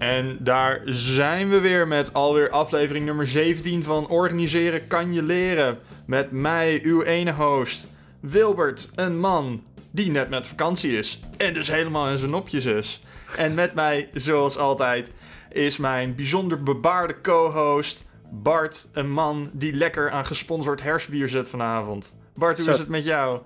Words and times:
En 0.00 0.36
daar 0.40 0.80
zijn 0.84 1.48
we 1.48 1.60
weer 1.60 1.88
met 1.88 2.12
alweer 2.14 2.50
aflevering 2.50 3.04
nummer 3.04 3.26
17 3.26 3.82
van 3.84 4.08
Organiseren 4.08 4.86
kan 4.86 5.12
je 5.12 5.22
leren. 5.22 5.78
Met 6.06 6.30
mij, 6.30 6.80
uw 6.82 7.02
ene 7.02 7.32
host, 7.32 7.90
Wilbert, 8.20 8.90
een 8.94 9.18
man 9.18 9.62
die 9.90 10.10
net 10.10 10.30
met 10.30 10.46
vakantie 10.46 10.98
is. 10.98 11.20
En 11.36 11.54
dus 11.54 11.68
helemaal 11.68 12.08
in 12.08 12.18
zijn 12.18 12.30
nopjes 12.30 12.66
is. 12.66 13.02
En 13.36 13.54
met 13.54 13.74
mij, 13.74 14.08
zoals 14.14 14.56
altijd, 14.58 15.10
is 15.50 15.76
mijn 15.76 16.14
bijzonder 16.14 16.62
bebaarde 16.62 17.20
co-host, 17.20 18.04
Bart, 18.30 18.88
een 18.92 19.10
man 19.10 19.50
die 19.52 19.72
lekker 19.72 20.10
aan 20.10 20.26
gesponsord 20.26 20.82
hersbier 20.82 21.28
zit 21.28 21.48
vanavond. 21.48 22.16
Bart, 22.34 22.56
hoe 22.56 22.66
Zo. 22.66 22.72
is 22.72 22.78
het 22.78 22.88
met 22.88 23.04
jou? 23.04 23.40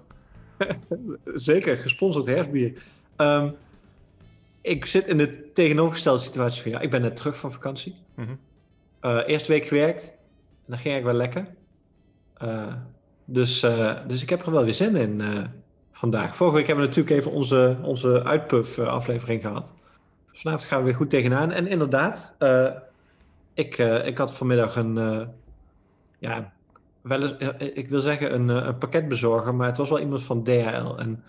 Zeker, 1.25 1.77
gesponsord 1.77 2.27
herfstbier. 2.27 2.73
Ehm, 3.17 3.51
ik 4.65 4.87
zit 4.87 5.07
in 5.07 5.17
de 5.17 5.53
tegenovergestelde 5.53 6.21
situatie 6.21 6.63
van 6.63 6.71
jou. 6.71 6.83
Ik 6.85 6.91
ben 6.91 7.01
net 7.03 7.17
terug 7.17 7.37
van 7.37 7.53
vakantie. 7.53 7.95
Eh, 9.01 9.21
eerste 9.27 9.53
week 9.53 9.67
gewerkt. 9.67 10.17
En 10.67 10.73
dat 10.73 10.79
ging 10.79 10.95
eigenlijk 10.95 11.05
wel 11.05 11.27
lekker. 11.27 11.55
Eh, 12.35 12.75
dus, 13.25 13.63
eh, 13.63 13.97
dus 14.07 14.23
ik 14.23 14.31
heb 14.31 14.47
er 14.47 14.53
wel 14.53 14.65
weer 14.65 14.75
zin 14.75 14.97
in 14.97 15.23
vandaag. 15.93 16.37
Vorige 16.37 16.57
week 16.57 16.67
hebben 16.67 16.85
we 16.85 16.91
natuurlijk 16.91 17.17
even 17.17 17.33
onze, 17.33 17.77
onze 17.83 18.25
uitpuff 18.25 18.79
eh, 18.79 18.87
aflevering 18.87 19.43
gehad. 19.43 19.75
Dus 20.31 20.41
vanavond 20.41 20.69
gaan 20.69 20.79
we 20.79 20.85
weer 20.85 20.95
goed 20.95 21.11
tegenaan. 21.11 21.53
En 21.53 21.67
inderdaad, 21.67 22.37
ik, 23.55 23.79
ik 24.05 24.19
had 24.19 24.35
vanmiddag 24.35 24.77
een... 24.77 25.29
ja, 26.19 26.53
wel 27.01 27.23
eens, 27.23 27.35
ik 27.59 27.89
wil 27.89 28.01
zeggen 28.01 28.35
een, 28.35 28.49
een 28.49 28.79
pakketbezorger. 28.79 29.55
Maar 29.55 29.67
het 29.67 29.77
was 29.77 29.89
wel 29.89 30.01
iemand 30.01 30.23
van 30.23 30.45
DHL. 30.45 30.97
En 30.99 31.25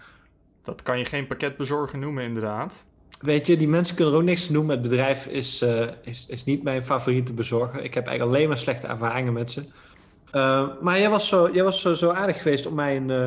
Dat 0.62 0.82
kan 0.82 1.00
je 1.00 1.06
geen 1.06 1.28
pakketbezorger 1.28 2.00
noemen, 2.00 2.24
inderdaad. 2.24 2.88
Weet 3.22 3.48
je, 3.48 3.58
die 3.58 3.68
mensen 3.68 3.96
kunnen 3.96 4.14
er 4.14 4.20
ook 4.20 4.26
niks 4.26 4.48
aan 4.48 4.54
doen. 4.54 4.70
Het 4.70 4.82
bedrijf 4.82 5.26
is, 5.26 5.62
eh, 5.62 5.88
is, 6.02 6.26
is 6.28 6.44
niet 6.44 6.64
mijn 6.64 6.86
favoriete 6.86 7.34
bezorger. 7.34 7.84
Ik 7.84 7.94
heb 7.94 8.08
eigenlijk 8.08 8.38
alleen 8.38 8.48
maar 8.50 8.58
slechte 8.58 8.88
ervaringen 8.88 9.34
met 9.34 9.52
ze. 9.52 9.66
Eh, 10.36 10.68
maar 10.82 11.00
jij 11.00 11.10
was, 11.10 11.28
zo, 11.28 11.50
jij 11.54 11.64
was 11.64 11.82
zo, 11.82 11.94
zo 11.94 12.10
aardig 12.10 12.42
geweest 12.42 12.66
om 12.66 12.74
mij 12.74 12.96
een, 12.96 13.10
eh, 13.10 13.26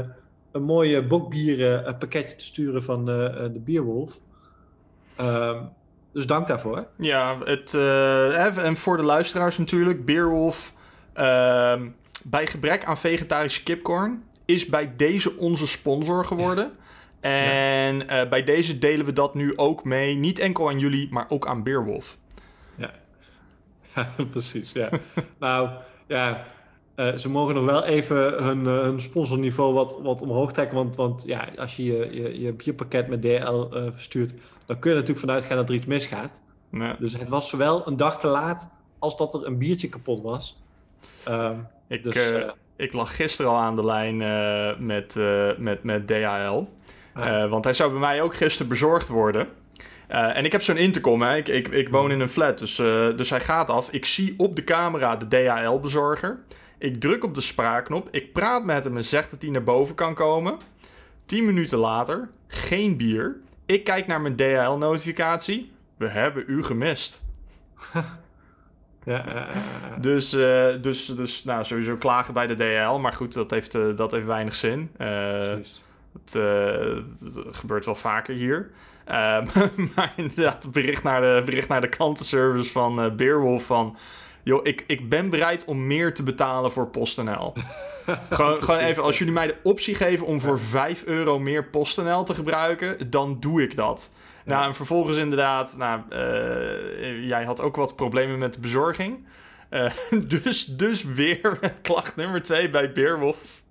een 0.53 0.63
mooie 0.63 1.03
bokbieren 1.03 1.87
eh, 1.87 1.99
pakketje 1.99 2.37
te 2.37 2.45
sturen 2.45 2.83
van 2.83 3.05
de 3.05 3.61
Bierwolf. 3.65 4.19
Ehm, 5.17 5.57
dus 6.13 6.27
dank 6.27 6.47
daarvoor. 6.47 6.87
Ja, 6.97 7.39
het, 7.45 7.75
en 8.59 8.77
voor 8.77 8.97
de 8.97 9.03
luisteraars 9.03 9.59
natuurlijk, 9.59 10.05
Beerwolf, 10.05 10.73
ehm, 11.13 11.89
bij 12.25 12.47
gebrek 12.47 12.85
aan 12.85 12.99
vegetarische 12.99 13.63
kipcorn, 13.63 14.23
is 14.45 14.67
bij 14.67 14.93
deze 14.97 15.37
onze 15.37 15.67
sponsor 15.67 16.25
geworden. 16.25 16.71
En 17.21 18.09
eh, 18.09 18.29
bij 18.29 18.43
deze 18.43 18.79
delen 18.79 19.07
we 19.07 19.13
dat 19.13 19.35
nu 19.35 19.57
ook 19.57 19.85
mee, 19.85 20.15
niet 20.15 20.39
enkel 20.39 20.69
aan 20.69 20.79
jullie, 20.79 21.09
maar 21.11 21.27
ook 21.29 21.47
aan 21.47 21.63
Beerwolf. 21.63 22.19
Ja, 22.77 22.91
precies. 24.31 24.73
Ja. 24.73 24.91
nou, 25.39 25.71
ja, 26.07 26.47
eh, 26.95 27.15
ze 27.17 27.29
mogen 27.29 27.55
nog 27.55 27.65
wel 27.65 27.85
even 27.85 28.45
hun, 28.45 28.67
eh, 28.67 28.81
hun 28.81 29.01
sponsorniveau 29.01 29.75
wat, 29.75 29.99
wat 30.03 30.23
omhoog 30.23 30.53
trekken. 30.53 30.77
Want, 30.77 30.97
want 30.97 31.23
ja, 31.27 31.49
als 31.57 31.77
je 31.77 31.85
je, 31.85 32.23
je, 32.23 32.41
je 32.41 32.53
bierpakket 32.53 33.09
met 33.09 33.23
DL 33.23 33.67
verstuurt, 33.91 34.33
dan 34.67 34.79
kun 34.79 34.91
je 34.91 34.97
natuurlijk 34.97 35.27
vanuit 35.27 35.45
gaan 35.45 35.57
dat 35.57 35.69
er 35.69 35.75
iets 35.75 35.87
misgaat. 35.87 36.43
Nee, 36.71 36.93
Dus 36.99 37.17
het 37.17 37.29
was 37.29 37.49
zowel 37.49 37.87
een 37.87 37.97
dag 37.97 38.19
te 38.19 38.27
laat 38.27 38.71
als 38.99 39.17
dat 39.17 39.35
er 39.35 39.47
een 39.47 39.59
biertje 39.59 39.89
kapot 39.89 40.23
was. 40.23 40.59
Ehm, 41.25 41.57
ik, 41.87 42.03
dus, 42.03 42.33
ik 42.77 42.93
lag 42.93 43.17
gisteren 43.17 43.51
al 43.51 43.59
aan 43.59 43.77
de 43.77 43.85
lijn 43.85 44.17
met, 44.87 45.15
met, 45.59 45.83
met 45.83 46.07
DHL. 46.07 46.65
Eh, 47.19 47.51
want 47.51 47.65
hij 47.65 47.73
zou 47.73 47.91
bij 47.91 48.01
mij 48.01 48.23
ook 48.23 48.35
gisteren 48.35 48.69
bezorgd 48.69 49.09
worden. 49.09 49.49
Eh, 50.09 50.37
en 50.37 50.45
ik 50.45 50.53
heb 50.53 50.63
zo'n 50.63 50.77
intercom, 50.77 51.23
hè. 51.23 51.37
Ik, 51.37 51.49
ik, 51.49 51.69
ik 51.69 51.89
woon 51.89 52.11
in 52.11 52.21
een 52.21 52.29
flat, 52.29 52.59
dus, 52.59 52.79
eh, 52.79 53.17
dus 53.17 53.31
hij 53.31 53.41
gaat 53.41 53.71
af. 53.71 53.91
Ik 53.91 54.05
zie 54.05 54.35
op 54.37 54.57
de 54.57 54.65
camera 54.65 55.17
de 55.17 55.29
DHL-bezorger. 55.29 56.39
Ik 56.79 57.01
druk 57.01 57.25
op 57.25 57.35
de 57.35 57.41
spraakknop. 57.41 58.09
Ik 58.11 58.33
praat 58.33 58.65
met 58.65 58.85
hem 58.85 58.97
en 58.97 59.05
zeg 59.05 59.29
dat 59.29 59.43
hij 59.43 59.51
naar 59.51 59.63
boven 59.63 59.95
kan 59.95 60.15
komen. 60.15 60.57
Tien 61.27 61.45
minuten 61.45 61.79
later, 61.79 62.29
geen 62.47 62.97
bier. 62.97 63.37
Ik 63.67 63.85
kijk 63.85 64.07
naar 64.07 64.21
mijn 64.21 64.37
DHL-notificatie. 64.37 65.73
We 65.97 66.09
hebben 66.09 66.45
u 66.47 66.63
gemist. 66.65 67.25
ja. 69.05 69.47
Dus, 70.01 70.33
eh, 70.33 70.67
dus, 70.81 71.07
dus 71.07 71.45
nou, 71.45 71.65
sowieso 71.65 71.97
klagen 71.97 72.35
bij 72.35 72.47
de 72.47 72.55
DHL. 72.55 72.99
Maar 72.99 73.13
goed, 73.13 73.35
dat 73.35 73.51
heeft, 73.51 73.73
dat 73.97 74.13
heeft 74.13 74.27
weinig 74.27 74.55
zin. 74.55 74.91
Precies. 74.97 75.83
Het, 76.25 76.35
eh, 76.35 77.35
het- 77.35 77.57
gebeurt 77.57 77.85
wel 77.85 77.95
vaker 77.95 78.35
hier. 78.35 78.71
Eh, 79.05 79.39
maar 79.95 80.13
inderdaad, 80.17 80.73
bericht 80.73 81.03
naar 81.03 81.21
de, 81.21 81.43
bericht 81.45 81.69
naar 81.69 81.81
de 81.81 81.89
klantenservice 81.89 82.71
van 82.71 83.01
eh 83.01 83.11
Beerwolf 83.11 83.65
van... 83.65 83.97
Joh, 84.43 84.67
ik, 84.67 84.85
ik 84.87 85.09
ben 85.09 85.31
bereid 85.31 85.65
om 85.65 85.87
meer 85.87 86.15
te 86.15 86.23
betalen 86.23 86.73
voor 86.73 86.87
PostNL. 86.87 87.53
gewoon, 88.31 88.63
gewoon 88.63 88.81
even, 88.81 89.03
als 89.03 89.19
jullie 89.19 89.33
mij 89.33 89.47
de 89.47 89.57
optie 89.63 89.95
geven 89.95 90.27
om 90.27 90.41
voor 90.41 90.61
5 90.61 91.05
euro 91.05 91.39
meer 91.39 91.65
PostNL 91.65 92.25
te 92.25 92.35
gebruiken, 92.35 93.11
dan 93.11 93.37
doe 93.41 93.63
ik 93.63 93.77
dat. 93.77 94.13
Ja. 94.45 94.55
Nou, 94.55 94.67
en 94.67 94.75
vervolgens 94.75 95.17
inderdaad, 95.17 95.75
nou, 95.77 96.01
eh, 96.09 97.27
jij 97.29 97.45
had 97.45 97.61
ook 97.61 97.77
wat 97.77 97.97
problemen 97.97 98.39
met 98.39 98.55
de 98.55 98.61
bezorging. 98.61 99.27
Eh, 99.69 99.91
dus, 100.29 100.65
dus 100.65 101.05
weer 101.05 101.59
klacht 101.83 102.17
nummer 102.17 102.43
2 102.43 102.71
bij 102.71 102.93
Beerwolf. 102.93 103.63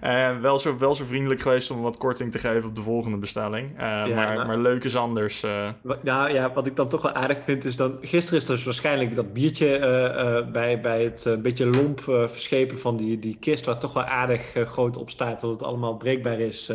En 0.00 0.40
wel 0.40 0.58
zo, 0.58 0.78
wel 0.78 0.94
zo 0.94 1.04
vriendelijk 1.04 1.40
geweest 1.40 1.70
om 1.70 1.80
wat 1.80 1.96
korting 1.96 2.32
te 2.32 2.38
geven 2.38 2.68
op 2.68 2.76
de 2.76 2.82
volgende 2.82 3.16
bestelling. 3.16 3.70
Eh, 3.76 3.82
maar, 3.82 4.06
nou- 4.34 4.46
maar 4.46 4.58
leuk 4.58 4.84
is 4.84 4.96
anders. 4.96 5.42
eh. 5.42 5.68
Wat- 5.82 6.02
Nou 6.02 6.32
ja, 6.32 6.52
wat 6.52 6.66
ik 6.66 6.76
dan 6.76 6.88
toch 6.88 7.02
wel 7.02 7.12
aardig 7.12 7.38
vind 7.42 7.64
is 7.64 7.76
dan... 7.76 7.98
Gisteren 8.00 8.40
is 8.40 8.46
dus 8.46 8.64
waarschijnlijk 8.64 9.14
dat 9.14 9.32
biertje 9.32 9.76
eh, 9.76 10.52
bij, 10.52 10.80
bij 10.80 11.02
het 11.04 11.42
beetje 11.42 11.66
lomp 11.66 12.00
verschepen 12.04 12.78
van 12.78 12.96
die, 12.96 13.18
die 13.18 13.36
kist... 13.40 13.64
waar 13.64 13.78
toch 13.78 13.92
wel 13.92 14.04
aardig 14.04 14.52
groot 14.66 14.96
op 14.96 15.10
staat 15.10 15.40
dat 15.40 15.50
het 15.50 15.62
allemaal 15.62 15.96
breekbaar 15.96 16.40
is, 16.40 16.70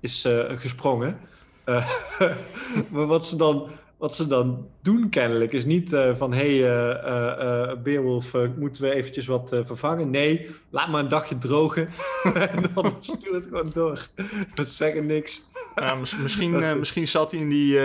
is 0.00 0.28
gesprongen. 0.48 1.18
Maar 2.90 3.06
wat 3.06 3.26
ze, 3.26 3.36
dan, 3.36 3.66
wat 4.04 4.14
ze 4.14 4.26
dan 4.26 4.68
doen 4.82 5.08
kennelijk 5.08 5.52
is 5.52 5.64
niet 5.64 5.92
eh, 5.92 6.16
van... 6.16 6.32
hé, 6.32 6.60
hey, 6.60 7.82
Beerwolf, 7.82 8.34
eh, 8.34 8.48
moeten 8.56 8.82
we 8.82 8.90
eventjes 8.90 9.26
wat 9.26 9.56
vervangen? 9.64 10.10
Nee, 10.10 10.50
laat 10.70 10.88
maar 10.88 11.02
een 11.02 11.08
dagje 11.08 11.38
drogen 11.38 11.88
en 12.34 12.64
dan 12.74 12.96
stuur 13.00 13.34
het 13.34 13.44
gewoon 13.44 13.70
door. 13.74 14.06
We 14.54 14.64
zeggen 14.64 15.06
niks. 15.06 15.42
Ja, 15.74 15.94
misschien, 16.22 16.60
Dat 16.60 16.78
misschien 16.78 17.08
zat 17.08 17.30
hij 17.30 17.40
in 17.40 17.48
die, 17.48 17.78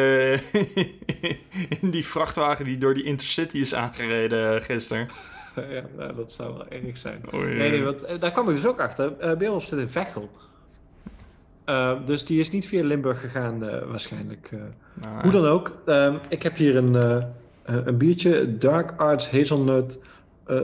in 1.82 1.90
die 1.90 2.06
vrachtwagen 2.06 2.66
die 2.66 2.78
door 2.78 2.94
die 2.94 3.04
Intercity 3.04 3.58
is 3.58 3.74
aangereden 3.74 4.64
gisteren. 4.64 5.08
ja, 5.56 5.84
nou, 5.98 6.16
dat 6.16 6.32
zou 6.32 6.54
wel 6.54 6.68
erg 6.68 6.98
zijn. 6.98 7.22
Nee, 7.32 7.70
nee, 7.70 7.84
want 7.84 8.06
daar 8.20 8.32
kwam 8.32 8.50
ik 8.50 8.56
dus 8.56 8.66
ook 8.66 8.80
achter. 8.80 9.38
Beerwolf 9.38 9.64
zit 9.64 9.80
in 9.80 9.90
Veghel. 9.90 10.30
Eh, 11.70 11.92
dus 12.06 12.26
die 12.26 12.40
is 12.40 12.52
niet 12.52 12.68
via 12.68 12.84
Limburg 12.84 13.20
gegaan 13.20 13.64
eh, 13.70 13.86
waarschijnlijk. 13.90 14.50
eh. 14.52 14.60
Nou, 14.94 15.22
Hoe 15.22 15.32
dan 15.32 15.46
ook, 15.46 15.82
ehm, 15.86 16.16
ik 16.30 16.44
heb 16.44 16.56
hier 16.56 16.76
een, 16.76 16.94
een 17.64 17.98
biertje. 17.98 18.58
Dark 18.58 18.94
Arts 18.98 19.30
Hazelnut 19.32 20.00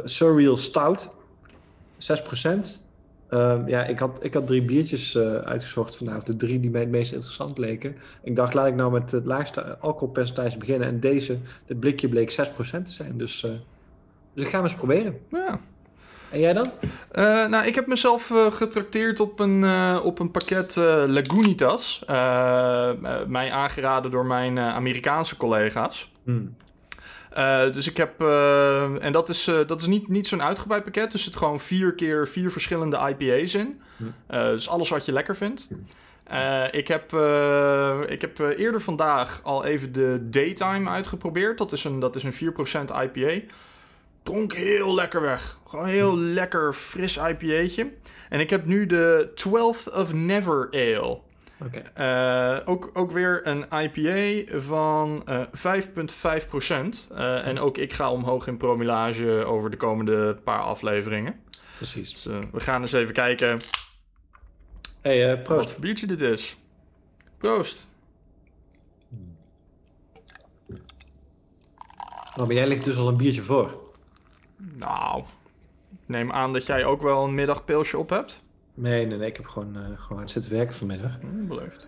Surreal 0.03 0.57
Stout. 0.57 1.13
6%. 1.97 2.83
Ehm, 3.29 3.67
ja, 3.67 3.83
ik 3.83 3.99
had, 3.99 4.23
ik 4.23 4.33
had 4.33 4.47
drie 4.47 4.61
biertjes 4.61 5.17
uitgezocht 5.43 5.95
vanavond. 5.97 6.25
De 6.25 6.35
drie 6.35 6.59
die 6.59 6.69
mij 6.69 6.81
het 6.81 6.89
meest 6.89 7.11
interessant 7.13 7.57
leken. 7.57 7.95
Ik 8.23 8.35
dacht, 8.35 8.53
laat 8.53 8.67
ik 8.67 8.75
nou 8.75 8.91
met 8.91 9.11
het 9.11 9.25
laagste 9.25 9.77
alcoholpercentage 9.77 10.57
beginnen. 10.57 10.87
En 10.87 10.99
deze, 10.99 11.37
dit 11.65 11.79
blikje 11.79 12.09
bleek 12.09 12.31
6% 12.31 12.85
te 12.85 12.91
zijn. 12.91 13.17
Dus, 13.17 13.41
dus 14.33 14.43
ik 14.43 14.49
ga 14.49 14.55
hem 14.55 14.65
eens 14.65 14.75
proberen. 14.75 15.17
ja. 15.31 15.59
En 16.35 16.41
jij 16.41 16.53
dan? 16.53 16.71
Eh, 17.11 17.45
nou, 17.45 17.65
ik 17.65 17.75
heb 17.75 17.87
mezelf 17.87 18.31
eh, 18.31 18.51
getrakteerd 18.51 19.19
op 19.19 19.39
een, 19.39 19.63
eh, 19.63 19.99
op 20.03 20.19
een 20.19 20.31
pakket 20.31 20.75
Lagunitas. 21.07 22.03
Mij 23.27 23.51
aangeraden 23.51 24.11
door 24.11 24.25
mijn 24.25 24.57
eh, 24.57 24.67
Amerikaanse 24.67 25.37
collega's. 25.37 26.11
Hmm. 26.23 26.55
Eh, 27.35 27.71
dus 27.71 27.87
ik 27.87 27.97
heb, 27.97 28.21
eh, 28.21 29.03
en 29.03 29.11
dat 29.11 29.29
is, 29.29 29.47
eh, 29.47 29.59
dat 29.67 29.81
is 29.81 29.87
niet, 29.87 30.07
niet 30.07 30.27
zo'n 30.27 30.43
uitgebreid 30.43 30.83
pakket. 30.83 31.13
Er 31.13 31.19
zit 31.19 31.35
gewoon 31.35 31.59
vier 31.59 31.93
keer 31.93 32.27
vier 32.27 32.51
verschillende 32.51 32.97
IPA's 32.97 33.53
in. 33.53 33.81
Hm. 33.97 34.03
Eh, 34.27 34.47
dus 34.47 34.69
alles 34.69 34.89
wat 34.89 35.05
je 35.05 35.11
lekker 35.11 35.35
vindt. 35.35 35.67
Eh, 36.23 36.63
ik 36.71 36.87
heb, 36.87 37.13
eh, 37.13 37.99
ik 38.07 38.21
heb 38.21 38.39
eerder 38.39 38.81
vandaag 38.81 39.39
al 39.43 39.65
even 39.65 39.91
de 39.91 40.19
Daytime 40.29 40.89
uitgeprobeerd. 40.89 41.57
Dat 41.57 41.71
is 41.71 41.83
een, 41.83 41.99
dat 41.99 42.15
is 42.15 42.23
een 42.23 42.33
4% 42.33 42.89
IPA. 42.89 43.53
Dronk 44.25 44.53
heel 44.53 44.95
lekker 44.95 45.21
weg. 45.21 45.59
Gewoon 45.67 45.85
heel 45.85 46.17
lekker 46.17 46.73
fris 46.73 47.17
IPA'tje. 47.17 47.91
En 48.29 48.39
ik 48.39 48.49
heb 48.49 48.65
nu 48.65 48.85
de 48.85 49.29
12th 49.35 49.95
of 49.97 50.13
Never 50.13 50.67
Ale. 50.71 51.19
Oké. 51.63 51.77
Eh, 51.93 52.57
ook, 52.65 52.89
ook 52.93 53.11
weer 53.11 53.47
een 53.47 53.65
IPA 53.71 54.57
van 54.59 55.21
eh 55.25 55.41
5,5%. 55.51 57.11
Eh, 57.15 57.47
en 57.47 57.59
ook 57.59 57.77
ik 57.77 57.93
ga 57.93 58.11
omhoog 58.11 58.47
in 58.47 58.57
promillage 58.57 59.45
over 59.45 59.69
de 59.69 59.77
komende 59.77 60.37
paar 60.43 60.61
afleveringen. 60.61 61.39
Precies. 61.77 62.11
Dus 62.11 62.25
we 62.51 62.59
gaan 62.59 62.81
eens 62.81 62.91
even 62.91 63.13
kijken 63.13 63.57
Hey, 65.01 65.23
eh, 65.23 65.35
wat 65.35 65.43
proost. 65.43 65.71
voor 65.71 65.79
biertje 65.79 66.07
dit 66.07 66.21
is. 66.21 66.57
Proost. 67.37 67.89
Maar 72.35 72.53
jij 72.53 72.67
ligt 72.67 72.85
dus 72.85 72.97
al 72.97 73.07
een 73.07 73.17
biertje 73.17 73.41
voor. 73.41 73.84
Nou, 74.77 75.23
neem 76.05 76.31
aan 76.31 76.53
dat 76.53 76.65
jij 76.65 76.85
ook 76.85 77.01
wel 77.01 77.23
een 77.23 77.35
middagpilsje 77.35 77.97
op 77.97 78.09
hebt. 78.09 78.43
Nee, 78.73 79.05
nee, 79.05 79.17
nee. 79.17 79.27
Ik 79.27 79.37
heb 79.37 79.47
gewoon, 79.47 79.77
uh, 79.77 79.83
gewoon 79.99 80.17
hard 80.17 80.29
zitten 80.29 80.51
werken 80.51 80.75
vanmiddag. 80.75 81.11
Hm, 81.19 81.47
beleefd. 81.47 81.87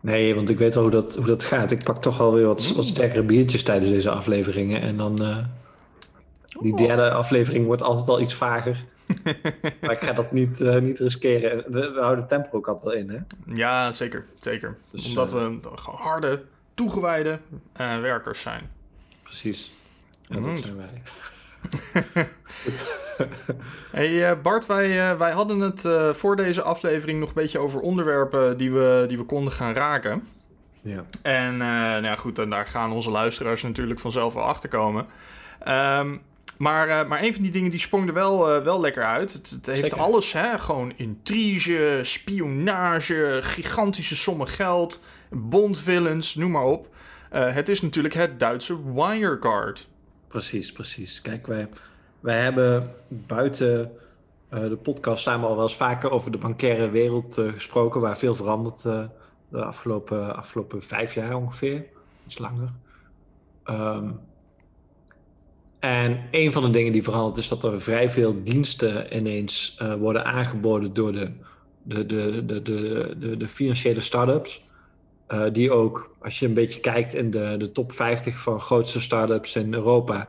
Nee, 0.00 0.34
want 0.34 0.50
ik 0.50 0.58
weet 0.58 0.74
wel 0.74 0.82
hoe 0.82 0.92
dat, 0.92 1.16
hoe 1.16 1.26
dat 1.26 1.44
gaat. 1.44 1.70
Ik 1.70 1.84
pak 1.84 2.02
toch 2.02 2.18
wel 2.18 2.32
weer 2.32 2.46
wat, 2.46 2.72
wat 2.72 2.84
sterkere 2.84 3.22
biertjes 3.22 3.62
tijdens 3.62 3.90
deze 3.90 4.10
afleveringen. 4.10 4.80
En 4.80 4.96
dan... 4.96 5.22
Uh, 5.22 5.38
die 6.60 6.76
derde 6.76 7.10
aflevering 7.10 7.66
wordt 7.66 7.82
altijd 7.82 8.08
al 8.08 8.20
iets 8.20 8.34
vager. 8.34 8.84
maar 9.80 9.92
ik 9.92 10.00
ga 10.00 10.12
dat 10.12 10.32
niet, 10.32 10.60
uh, 10.60 10.78
niet 10.78 10.98
riskeren. 10.98 11.64
We, 11.72 11.90
we, 11.90 12.00
houden 12.00 12.26
tempo 12.26 12.56
ook 12.56 12.68
altijd 12.68 12.84
wel 12.84 12.94
in, 12.94 13.10
hè? 13.10 13.18
Ja, 13.54 13.92
zeker. 13.92 14.26
zeker. 14.34 14.76
Dus, 14.90 15.08
Omdat 15.08 15.32
we 15.32 15.58
harde, 15.84 16.42
toegewijde 16.74 17.38
werkers 17.76 18.40
zijn. 18.40 18.70
Precies. 19.22 19.72
En 20.30 20.42
dat 20.42 20.58
zijn 20.58 20.76
wij. 20.76 21.02
hey 23.90 24.30
uh, 24.30 24.40
Bart, 24.42 24.66
wij, 24.66 25.10
uh, 25.10 25.18
wij 25.18 25.30
hadden 25.30 25.60
het 25.60 25.84
uh, 25.84 26.12
voor 26.12 26.36
deze 26.36 26.62
aflevering 26.62 27.20
nog 27.20 27.28
een 27.28 27.34
beetje 27.34 27.58
over 27.58 27.80
onderwerpen 27.80 28.56
die 28.56 28.72
we, 28.72 29.04
die 29.08 29.18
we 29.18 29.24
konden 29.24 29.52
gaan 29.52 29.72
raken. 29.72 30.26
Ja. 30.82 31.04
En 31.22 31.56
nou 31.56 32.02
ja, 32.02 32.16
goed, 32.16 32.38
en 32.38 32.50
daar 32.50 32.66
gaan 32.66 32.92
onze 32.92 33.10
luisteraars 33.10 33.62
natuurlijk 33.62 34.00
vanzelf 34.00 34.34
wel 34.34 34.42
achter 34.42 34.68
komen. 34.68 35.06
Um, 35.68 36.20
maar, 36.58 37.08
maar 37.08 37.22
een 37.22 37.32
van 37.32 37.42
die 37.42 37.50
dingen 37.50 37.70
die 37.70 37.80
sprong 37.80 38.08
er 38.08 38.14
wel, 38.14 38.62
wel 38.62 38.80
lekker 38.80 39.04
uit. 39.04 39.32
Het, 39.32 39.50
het 39.50 39.66
heeft 39.66 39.80
Zeker. 39.80 39.98
alles, 39.98 40.32
hè? 40.32 40.58
gewoon 40.58 40.92
intrige, 40.96 42.00
spionage, 42.02 43.38
gigantische 43.42 44.16
sommen 44.16 44.48
geld, 44.48 45.02
bondvillains, 45.30 46.34
noem 46.34 46.50
maar 46.50 46.64
op. 46.64 46.88
het 47.30 47.68
is 47.68 47.80
natuurlijk 47.80 48.14
het 48.14 48.40
Duitse 48.40 48.92
Wirecard. 48.94 49.88
Precies, 50.30 50.72
precies. 50.72 51.20
Kijk, 51.20 51.46
wij, 51.46 51.68
wij 52.20 52.40
hebben 52.42 52.94
buiten 53.08 53.92
uh, 54.50 54.60
de 54.60 54.76
podcast 54.76 55.22
samen 55.22 55.48
al 55.48 55.54
wel 55.54 55.64
eens 55.64 55.76
vaker 55.76 56.10
over 56.10 56.30
de 56.30 56.38
bankaire 56.38 56.90
wereld 56.90 57.38
uh, 57.38 57.52
gesproken, 57.52 58.00
waar 58.00 58.18
veel 58.18 58.34
verandert 58.34 58.84
uh, 58.84 59.04
de 59.48 59.64
afgelopen, 59.64 60.36
afgelopen 60.36 60.82
vijf 60.82 61.14
jaar 61.14 61.36
ongeveer. 61.36 61.84
Iets 62.26 62.38
langer. 62.38 62.68
Um, 63.70 64.20
en 65.78 66.28
een 66.30 66.52
van 66.52 66.62
de 66.62 66.70
dingen 66.70 66.92
die 66.92 67.02
verandert 67.02 67.36
is 67.36 67.48
dat 67.48 67.64
er 67.64 67.80
vrij 67.80 68.10
veel 68.10 68.42
diensten 68.44 69.16
ineens 69.16 69.82
worden 69.98 70.24
aangeboden 70.24 70.94
door 70.94 71.12
de, 71.12 71.32
de, 71.82 72.06
de, 72.06 72.44
de, 72.46 72.62
de, 72.62 73.14
de, 73.18 73.36
de 73.36 73.48
financiële 73.48 74.00
start-ups. 74.00 74.68
Uh, 75.32 75.44
die 75.52 75.72
ook, 75.72 76.14
als 76.18 76.38
je 76.38 76.46
een 76.46 76.54
beetje 76.54 76.80
kijkt 76.80 77.14
in 77.14 77.30
de, 77.30 77.54
de 77.58 77.72
top 77.72 77.92
50 77.92 78.38
van 78.38 78.60
grootste 78.60 79.00
start-ups 79.00 79.56
in 79.56 79.74
Europa, 79.74 80.28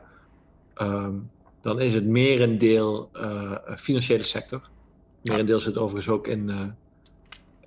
um, 0.76 1.30
dan 1.60 1.80
is 1.80 1.94
het 1.94 2.06
merendeel 2.06 3.10
uh, 3.16 3.52
financiële 3.76 4.22
sector. 4.22 4.60
Merendeel 5.22 5.60
zit 5.60 5.78
overigens 5.78 6.14
ook 6.14 6.26
in, 6.26 6.72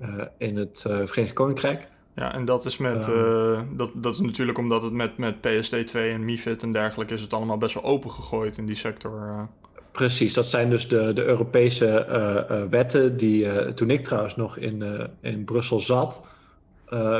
uh, 0.02 0.24
in 0.38 0.58
het 0.58 0.82
Verenigd 0.82 1.34
Koninkrijk. 1.34 1.88
Ja, 2.16 2.34
en 2.34 2.46
dat 2.46 2.66
is, 2.66 2.78
met, 2.78 3.08
um, 3.08 3.78
dat, 3.78 3.92
dat 3.94 4.14
is 4.14 4.20
natuurlijk 4.20 4.58
omdat 4.58 4.82
het 4.82 4.94
met, 4.94 5.18
met 5.18 5.36
PSD2 5.36 5.94
en 5.94 6.26
MIFID 6.26 6.64
en 6.64 6.72
dergelijke 6.72 7.14
is 7.14 7.22
het 7.22 7.34
allemaal 7.34 7.58
best 7.58 7.74
wel 7.74 7.84
open 7.84 8.12
gegooid 8.12 8.58
in 8.58 8.66
die 8.66 8.76
sector. 8.76 9.48
Precies, 9.92 10.34
dat 10.34 10.48
zijn 10.48 10.70
dus 10.70 10.88
de, 10.88 11.14
de 11.14 11.24
Europese 11.24 12.68
wetten 12.70 13.18
die 13.18 13.74
toen 13.74 13.90
ik 13.90 14.04
trouwens 14.04 14.36
nog 14.36 14.58
in, 14.58 15.08
in 15.22 15.44
Brussel 15.44 15.80
zat, 15.80 16.35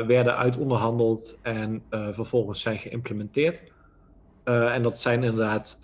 werden 0.06 0.36
uitonderhandeld 0.36 1.38
en 1.42 1.82
uh, 1.90 2.08
vervolgens 2.10 2.60
zijn 2.60 2.78
geïmplementeerd. 2.78 3.62
Uh, 4.44 4.74
en 4.74 4.82
dat 4.82 4.98
zijn 4.98 5.22
inderdaad, 5.22 5.80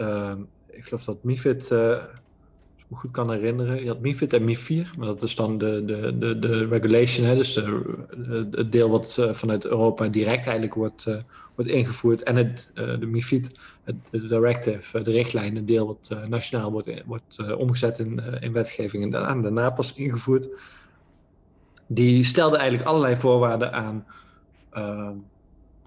ik 0.71 0.85
geloof 0.85 1.05
dat 1.05 1.25
MIFID, 1.25 1.73
als 1.73 2.01
ik 2.77 2.85
me 2.89 2.97
goed 2.97 3.11
kan 3.11 3.31
herinneren, 3.31 3.83
je 3.83 3.89
had 3.89 4.01
MIFID 4.01 4.33
en 4.33 4.45
MIFIR, 4.45 4.93
maar 4.99 5.07
dat 5.07 5.23
is 5.23 5.35
dan 5.35 5.59
de, 5.59 5.85
de, 5.85 6.19
de, 6.19 6.39
de 6.39 6.67
regulation, 6.67 7.27
hè, 7.27 7.35
dus 7.35 7.55
het 8.51 8.73
deel 8.73 8.91
wat 8.91 9.29
vanuit 9.31 9.67
Europa 9.67 10.09
direct 10.09 10.45
eigenlijk 10.45 10.75
wordt, 10.75 11.05
wordt 11.55 11.71
ingevoerd. 11.71 12.23
En 12.23 12.37
het, 12.37 12.71
de 12.75 13.07
MIFID, 13.07 13.59
het 13.85 14.29
directive, 14.29 15.03
de 15.03 15.11
richtlijn, 15.11 15.57
het 15.57 15.67
deel 15.67 15.87
wat 15.87 16.17
nationaal 16.29 16.73
wordt, 16.73 17.03
wordt 17.07 17.55
omgezet 17.57 17.99
in, 17.99 18.23
in 18.41 18.53
wetgeving 18.53 19.15
en 19.15 19.43
daarna 19.43 19.71
pas 19.71 19.95
ingevoerd 19.95 20.49
die 21.95 22.25
stelde 22.25 22.57
eigenlijk 22.57 22.89
allerlei 22.89 23.17
voorwaarden 23.17 23.73
aan 23.73 24.07
uh, 24.75 25.11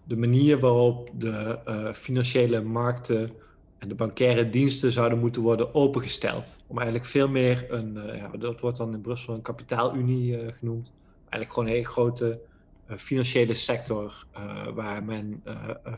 de 0.03 0.17
manier 0.17 0.59
waarop 0.59 1.09
de 1.13 1.59
uh, 1.67 1.93
financiële 1.93 2.61
markten 2.61 3.31
en 3.77 3.87
de 3.87 3.95
bankaire 3.95 4.49
diensten 4.49 4.91
zouden 4.91 5.19
moeten 5.19 5.41
worden 5.41 5.75
opengesteld. 5.75 6.59
Om 6.67 6.77
eigenlijk 6.77 7.07
veel 7.07 7.27
meer 7.27 7.65
een, 7.71 7.95
uh, 7.95 8.17
ja, 8.17 8.29
dat 8.37 8.59
wordt 8.59 8.77
dan 8.77 8.93
in 8.93 9.01
Brussel 9.01 9.33
een 9.33 9.41
kapitaalunie 9.41 10.43
uh, 10.43 10.51
genoemd. 10.53 10.93
Eigenlijk 11.19 11.53
gewoon 11.53 11.65
een 11.65 11.75
hele 11.75 11.87
grote 11.87 12.39
financiële 12.87 13.53
sector 13.53 14.25
waar 14.73 15.03
men 15.03 15.43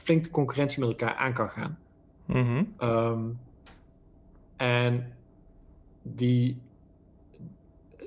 flink 0.02 0.24
de 0.24 0.30
concurrentie 0.30 0.80
met 0.80 0.90
elkaar 0.90 1.16
aan 1.16 1.34
kan 1.34 1.50
gaan. 1.50 1.78
Mm 2.26 2.44
-hmm. 2.44 2.90
um, 2.90 3.40
en 4.56 5.14
die, 6.02 6.58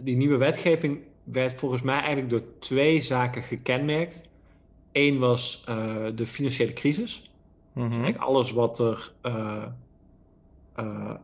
die 0.03 0.17
nieuwe 0.17 0.37
wetgeving 0.37 1.01
werd 1.33 1.55
volgens 1.55 1.83
mij 1.83 1.99
eigenlijk 1.99 2.31
door 2.31 2.43
twee 2.59 3.03
zaken 3.03 3.43
gekenmerkt. 3.43 4.23
Eén 4.93 5.19
was 5.19 5.65
uh, 5.69 6.07
de 6.15 6.27
financiële 6.27 6.73
crisis. 6.73 7.31
Mm 7.73 7.91
-hmm. 7.91 8.05
dus 8.05 8.19
alles 8.19 8.53
wat 8.53 8.79
er. 8.79 9.13
Uh, 9.23 9.65
uh, 10.79 11.15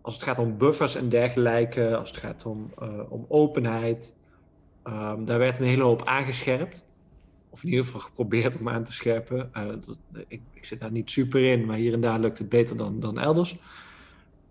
als 0.00 0.14
het 0.14 0.22
gaat 0.22 0.38
om 0.38 0.58
buffers 0.58 0.94
en 0.94 1.08
dergelijke, 1.08 1.96
als 1.96 2.08
het 2.08 2.18
gaat 2.18 2.46
om, 2.46 2.72
om 3.08 3.24
openheid, 3.28 4.16
um, 4.86 5.24
daar 5.24 5.38
werd 5.38 5.58
een 5.58 5.66
hele 5.66 5.82
hoop 5.82 6.04
aangescherpt. 6.04 6.84
Of 7.50 7.62
in 7.62 7.68
ieder 7.68 7.84
geval 7.84 8.00
geprobeerd 8.00 8.60
om 8.60 8.68
aan 8.68 8.84
te 8.84 8.92
scherpen. 8.92 9.50
Dat, 9.52 9.96
ik, 10.28 10.40
ik, 10.52 10.64
zit 10.64 10.80
daar 10.80 10.90
niet 10.90 11.10
super 11.10 11.44
in, 11.44 11.64
maar 11.64 11.76
hier 11.76 11.92
en 11.92 12.00
daar 12.00 12.20
lukt 12.20 12.38
het 12.38 12.48
beter 12.48 12.76
dan, 12.76 13.00
dan 13.00 13.18
elders. 13.18 13.58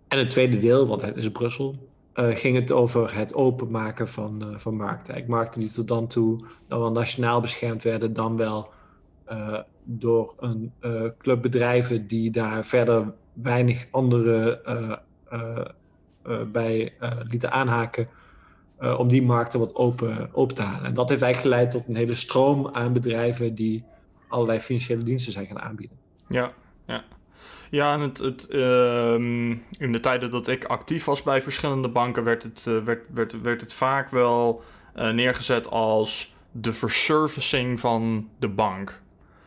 En 0.08 0.18
het 0.18 0.30
tweede 0.30 0.58
deel, 0.58 0.86
want 0.86 1.02
het 1.02 1.16
is 1.16 1.30
Brussel, 1.30 1.91
uh, 2.14 2.34
ging 2.36 2.56
het 2.56 2.72
over 2.72 3.14
het 3.16 3.34
openmaken 3.34 4.08
van, 4.08 4.42
uh, 4.42 4.58
van 4.58 4.76
markten. 4.76 5.16
Ik 5.16 5.26
markten 5.26 5.60
die 5.60 5.70
tot 5.70 5.88
dan 5.88 6.06
toe 6.06 6.44
dan 6.66 6.78
wel 6.80 6.92
nationaal 6.92 7.40
beschermd 7.40 7.82
werden, 7.82 8.12
dan 8.12 8.36
wel 8.36 8.70
uh, 9.30 9.58
door 9.84 10.34
een 10.38 10.72
club 11.18 11.42
bedrijven 11.42 12.06
die 12.06 12.30
daar 12.30 12.64
verder 12.64 13.12
weinig 13.32 13.86
andere 13.90 14.60
bij 16.52 16.92
lieten 17.22 17.52
aanhaken. 17.52 18.08
om 18.98 19.08
die 19.08 19.22
markten 19.22 19.58
wat 19.58 19.74
open, 19.74 20.28
open 20.32 20.54
te 20.54 20.62
halen. 20.62 20.84
En 20.84 20.94
dat 20.94 21.08
heeft 21.08 21.22
eigenlijk 21.22 21.54
geleid 21.54 21.70
tot 21.70 21.88
een 21.88 21.96
hele 21.96 22.14
stroom 22.14 22.68
aan 22.72 22.92
bedrijven 22.92 23.54
die 23.54 23.84
allerlei 24.28 24.58
financiële 24.60 25.02
diensten 25.02 25.32
zijn 25.32 25.46
gaan 25.46 25.60
aanbieden. 25.60 25.96
Ja, 26.28 26.52
ja. 26.86 27.04
Ja, 27.72 27.92
en 27.92 28.00
het, 28.00 28.18
het, 28.18 28.48
uh, 28.50 29.14
in 29.70 29.92
de 29.92 30.00
tijden 30.00 30.30
dat 30.30 30.48
ik 30.48 30.64
actief 30.64 31.04
was 31.04 31.22
bij 31.22 31.42
verschillende 31.42 31.88
banken, 31.88 32.24
werd 32.24 32.42
het, 32.42 32.66
uh, 32.68 32.78
werd, 32.84 33.04
werd, 33.14 33.40
werd 33.40 33.60
het 33.60 33.72
vaak 33.72 34.08
wel 34.08 34.62
uh, 34.96 35.10
neergezet 35.10 35.70
als 35.70 36.34
de 36.50 36.72
verservicing 36.72 37.80
van 37.80 38.28
de 38.38 38.48
bank. 38.48 39.02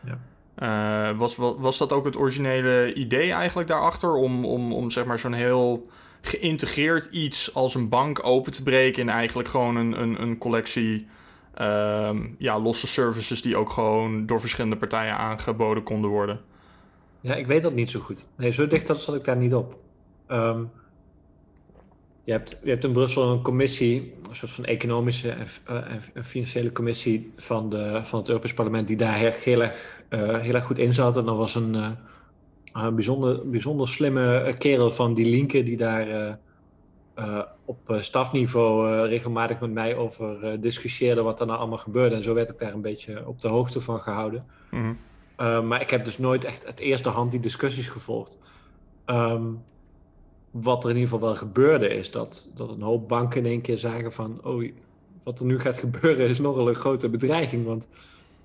Ja. 0.05 1.15
Was, 1.15 1.35
was, 1.35 1.55
was 1.57 1.77
dat 1.77 1.91
ook 1.91 2.05
het 2.05 2.17
originele 2.17 2.93
idee 2.93 3.31
eigenlijk 3.31 3.67
daarachter? 3.67 4.13
Om, 4.13 4.45
om, 4.45 4.73
om 4.73 4.89
zeg 4.89 5.05
maar 5.05 5.19
zo'n 5.19 5.33
heel 5.33 5.89
geïntegreerd 6.21 7.05
iets 7.05 7.53
als 7.53 7.75
een 7.75 7.89
bank 7.89 8.25
open 8.25 8.51
te 8.51 8.63
breken 8.63 9.01
in 9.01 9.09
eigenlijk 9.09 9.49
gewoon 9.49 9.75
een, 9.75 10.01
een, 10.01 10.21
een 10.21 10.37
collectie 10.37 11.07
ehm, 11.53 12.27
ja, 12.37 12.59
losse 12.59 12.87
services 12.87 13.41
die 13.41 13.57
ook 13.57 13.69
gewoon 13.69 14.25
door 14.25 14.39
verschillende 14.39 14.77
partijen 14.77 15.17
aangeboden 15.17 15.83
konden 15.83 16.09
worden? 16.09 16.53
Ja, 17.25 17.35
ik 17.35 17.47
weet 17.47 17.61
dat 17.61 17.73
niet 17.73 17.89
zo 17.89 17.99
goed. 17.99 18.25
Nee, 18.37 18.51
zo 18.51 18.67
dicht 18.67 18.87
zat 18.87 19.15
ik 19.15 19.23
daar 19.23 19.37
niet 19.37 19.53
op. 19.53 19.77
Um, 20.31 20.71
je, 22.23 22.31
hebt, 22.31 22.59
je 22.63 22.69
hebt 22.69 22.83
in 22.83 22.91
Brussel 22.91 23.31
een 23.31 23.41
commissie, 23.41 24.13
een 24.29 24.35
soort 24.35 24.51
van 24.51 24.65
economische 24.65 25.29
en, 25.29 25.47
en 26.13 26.23
financiële 26.23 26.71
commissie 26.71 27.33
van, 27.37 27.69
de, 27.69 27.99
van 28.03 28.19
het 28.19 28.27
Europees 28.27 28.53
Parlement, 28.53 28.87
die 28.87 28.97
daar 28.97 29.15
heel, 29.15 29.61
erg, 29.61 30.03
uh, 30.09 30.39
heel 30.39 30.53
erg 30.53 30.65
goed 30.65 30.77
in 30.77 30.93
zat. 30.93 31.17
En 31.17 31.25
dat 31.25 31.37
was 31.37 31.55
een, 31.55 31.75
uh, 31.75 31.89
een 32.73 32.95
bijzonder, 32.95 33.49
bijzonder 33.49 33.87
slimme 33.87 34.55
kerel 34.57 34.91
van 34.91 35.13
die 35.13 35.25
Linke, 35.25 35.63
die 35.63 35.77
daar 35.77 36.37
op 37.65 37.95
stafniveau 37.99 39.07
regelmatig 39.07 39.59
met 39.59 39.71
mij 39.71 39.95
over 39.95 40.61
discussieerde 40.61 41.21
wat 41.21 41.39
er 41.39 41.45
nou 41.45 41.59
allemaal 41.59 41.77
gebeurde. 41.77 42.15
En 42.15 42.23
zo 42.23 42.33
werd 42.33 42.49
ik 42.49 42.59
daar 42.59 42.73
een 42.73 42.81
beetje 42.81 43.27
op 43.27 43.41
de 43.41 43.47
hoogte 43.47 43.81
van 43.81 43.99
gehouden. 43.99 44.45
Mm. 44.71 44.97
Uh, 45.41 45.61
maar 45.61 45.81
ik 45.81 45.89
heb 45.89 46.05
dus 46.05 46.17
nooit 46.17 46.43
echt 46.43 46.65
het 46.65 46.79
eerste 46.79 47.09
hand 47.09 47.31
die 47.31 47.39
discussies 47.39 47.87
gevolgd. 47.87 48.39
Um, 49.05 49.63
wat 50.51 50.83
er 50.83 50.89
in 50.89 50.95
ieder 50.95 51.11
geval 51.11 51.27
wel 51.27 51.37
gebeurde 51.37 51.87
is 51.87 52.11
dat, 52.11 52.51
dat 52.55 52.69
een 52.69 52.81
hoop 52.81 53.07
banken 53.07 53.39
in 53.39 53.51
één 53.51 53.61
keer 53.61 53.77
zagen 53.77 54.13
van... 54.13 54.39
oh, 54.43 54.71
wat 55.23 55.39
er 55.39 55.45
nu 55.45 55.59
gaat 55.59 55.77
gebeuren 55.77 56.27
is 56.27 56.39
nogal 56.39 56.69
een 56.69 56.75
grote 56.75 57.09
bedreiging. 57.09 57.65
Want 57.65 57.89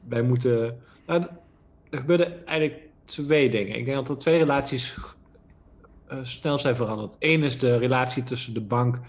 wij 0.08 0.22
moeten... 0.22 0.78
Nou, 1.06 1.22
er 1.90 1.98
gebeurden 1.98 2.46
eigenlijk 2.46 2.80
twee 3.04 3.50
dingen. 3.50 3.76
Ik 3.76 3.84
denk 3.84 3.96
dat 3.96 4.08
er 4.08 4.18
twee 4.18 4.38
relaties 4.38 4.96
uh, 6.12 6.18
snel 6.22 6.58
zijn 6.58 6.76
veranderd. 6.76 7.16
Eén 7.18 7.42
is 7.42 7.58
de 7.58 7.76
relatie 7.76 8.22
tussen 8.22 8.54
de 8.54 8.60
bank 8.60 9.00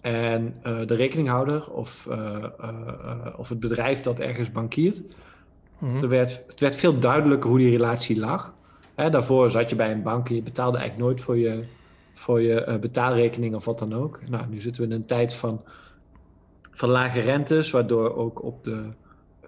en 0.00 0.54
uh, 0.66 0.86
de 0.86 0.94
rekeninghouder 0.94 1.72
of, 1.72 2.08
of 3.36 3.48
het 3.48 3.60
bedrijf 3.60 4.00
dat 4.00 4.18
ergens 4.18 4.52
bankiert. 4.52 5.02
Er 5.80 6.08
werd, 6.08 6.44
het 6.46 6.60
werd 6.60 6.76
veel 6.76 6.98
duidelijker 6.98 7.50
hoe 7.50 7.58
die 7.58 7.70
relatie 7.70 8.18
lag. 8.18 8.54
Hè, 8.94 9.10
daarvoor 9.10 9.50
zat 9.50 9.70
je 9.70 9.76
bij 9.76 9.92
een 9.92 10.02
bank 10.02 10.28
en 10.28 10.34
je 10.34 10.42
betaalde 10.42 10.78
eigenlijk 10.78 11.08
nooit 11.08 11.20
voor 11.20 11.38
je, 11.38 11.64
voor 12.14 12.40
je 12.40 12.78
betaalrekening 12.80 13.54
of 13.54 13.64
wat 13.64 13.78
dan 13.78 13.94
ook. 13.94 14.20
Nou, 14.28 14.46
nu 14.48 14.60
zitten 14.60 14.82
we 14.82 14.88
in 14.88 14.94
een 14.94 15.06
tijd 15.06 15.34
van, 15.34 15.62
van 16.70 16.88
lage 16.88 17.20
rentes, 17.20 17.70
waardoor 17.70 18.14
ook 18.14 18.42
op 18.42 18.64
de 18.64 18.84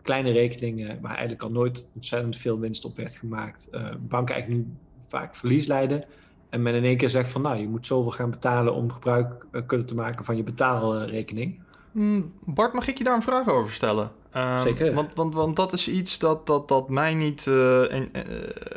kleine 0.03 0.31
rekeningen, 0.31 1.01
waar 1.01 1.11
eigenlijk 1.11 1.43
al 1.43 1.51
nooit 1.51 1.87
ontzettend 1.95 2.37
veel 2.37 2.59
winst 2.59 2.85
op 2.85 2.97
werd 2.97 3.15
gemaakt, 3.15 3.69
banken 4.09 4.35
eigenlijk 4.35 4.49
nu 4.49 4.77
vaak 5.09 5.37
verlies 5.37 5.67
leiden. 5.67 6.05
En 6.49 6.63
men 6.63 6.75
in 6.75 6.85
één 6.85 6.97
keer 6.97 7.11
zegt 7.11 7.31
van 7.31 7.43
nou, 7.43 7.57
je 7.57 7.69
moet 7.69 7.87
zoveel 7.87 8.11
gaan 8.11 8.31
betalen 8.31 8.75
om 8.75 8.91
gebruik 8.91 9.47
uh, 9.53 9.63
kunnen 9.67 9.87
te 9.87 9.95
maken 9.95 10.25
van 10.25 10.37
je 10.37 10.43
betaalrekening. 10.43 11.61
Mm, 11.93 12.33
Bart, 12.45 12.73
mag 12.73 12.89
ik 12.89 12.99
je 12.99 13.05
daar 13.05 13.15
een 13.15 13.23
vraag 13.23 13.49
over 13.49 13.73
stellen? 13.73 14.11
Uh, 14.37 14.63
Zeker. 14.63 14.95
Want, 14.95 15.11
want, 15.15 15.35
want 15.35 15.57
dat 15.57 15.73
is 15.73 15.89
iets 15.89 16.19
dat, 16.19 16.47
dat, 16.47 16.69
dat 16.69 16.89
mij 16.89 17.15
niet 17.15 17.47
uh, 17.47 17.93
in, 17.93 18.11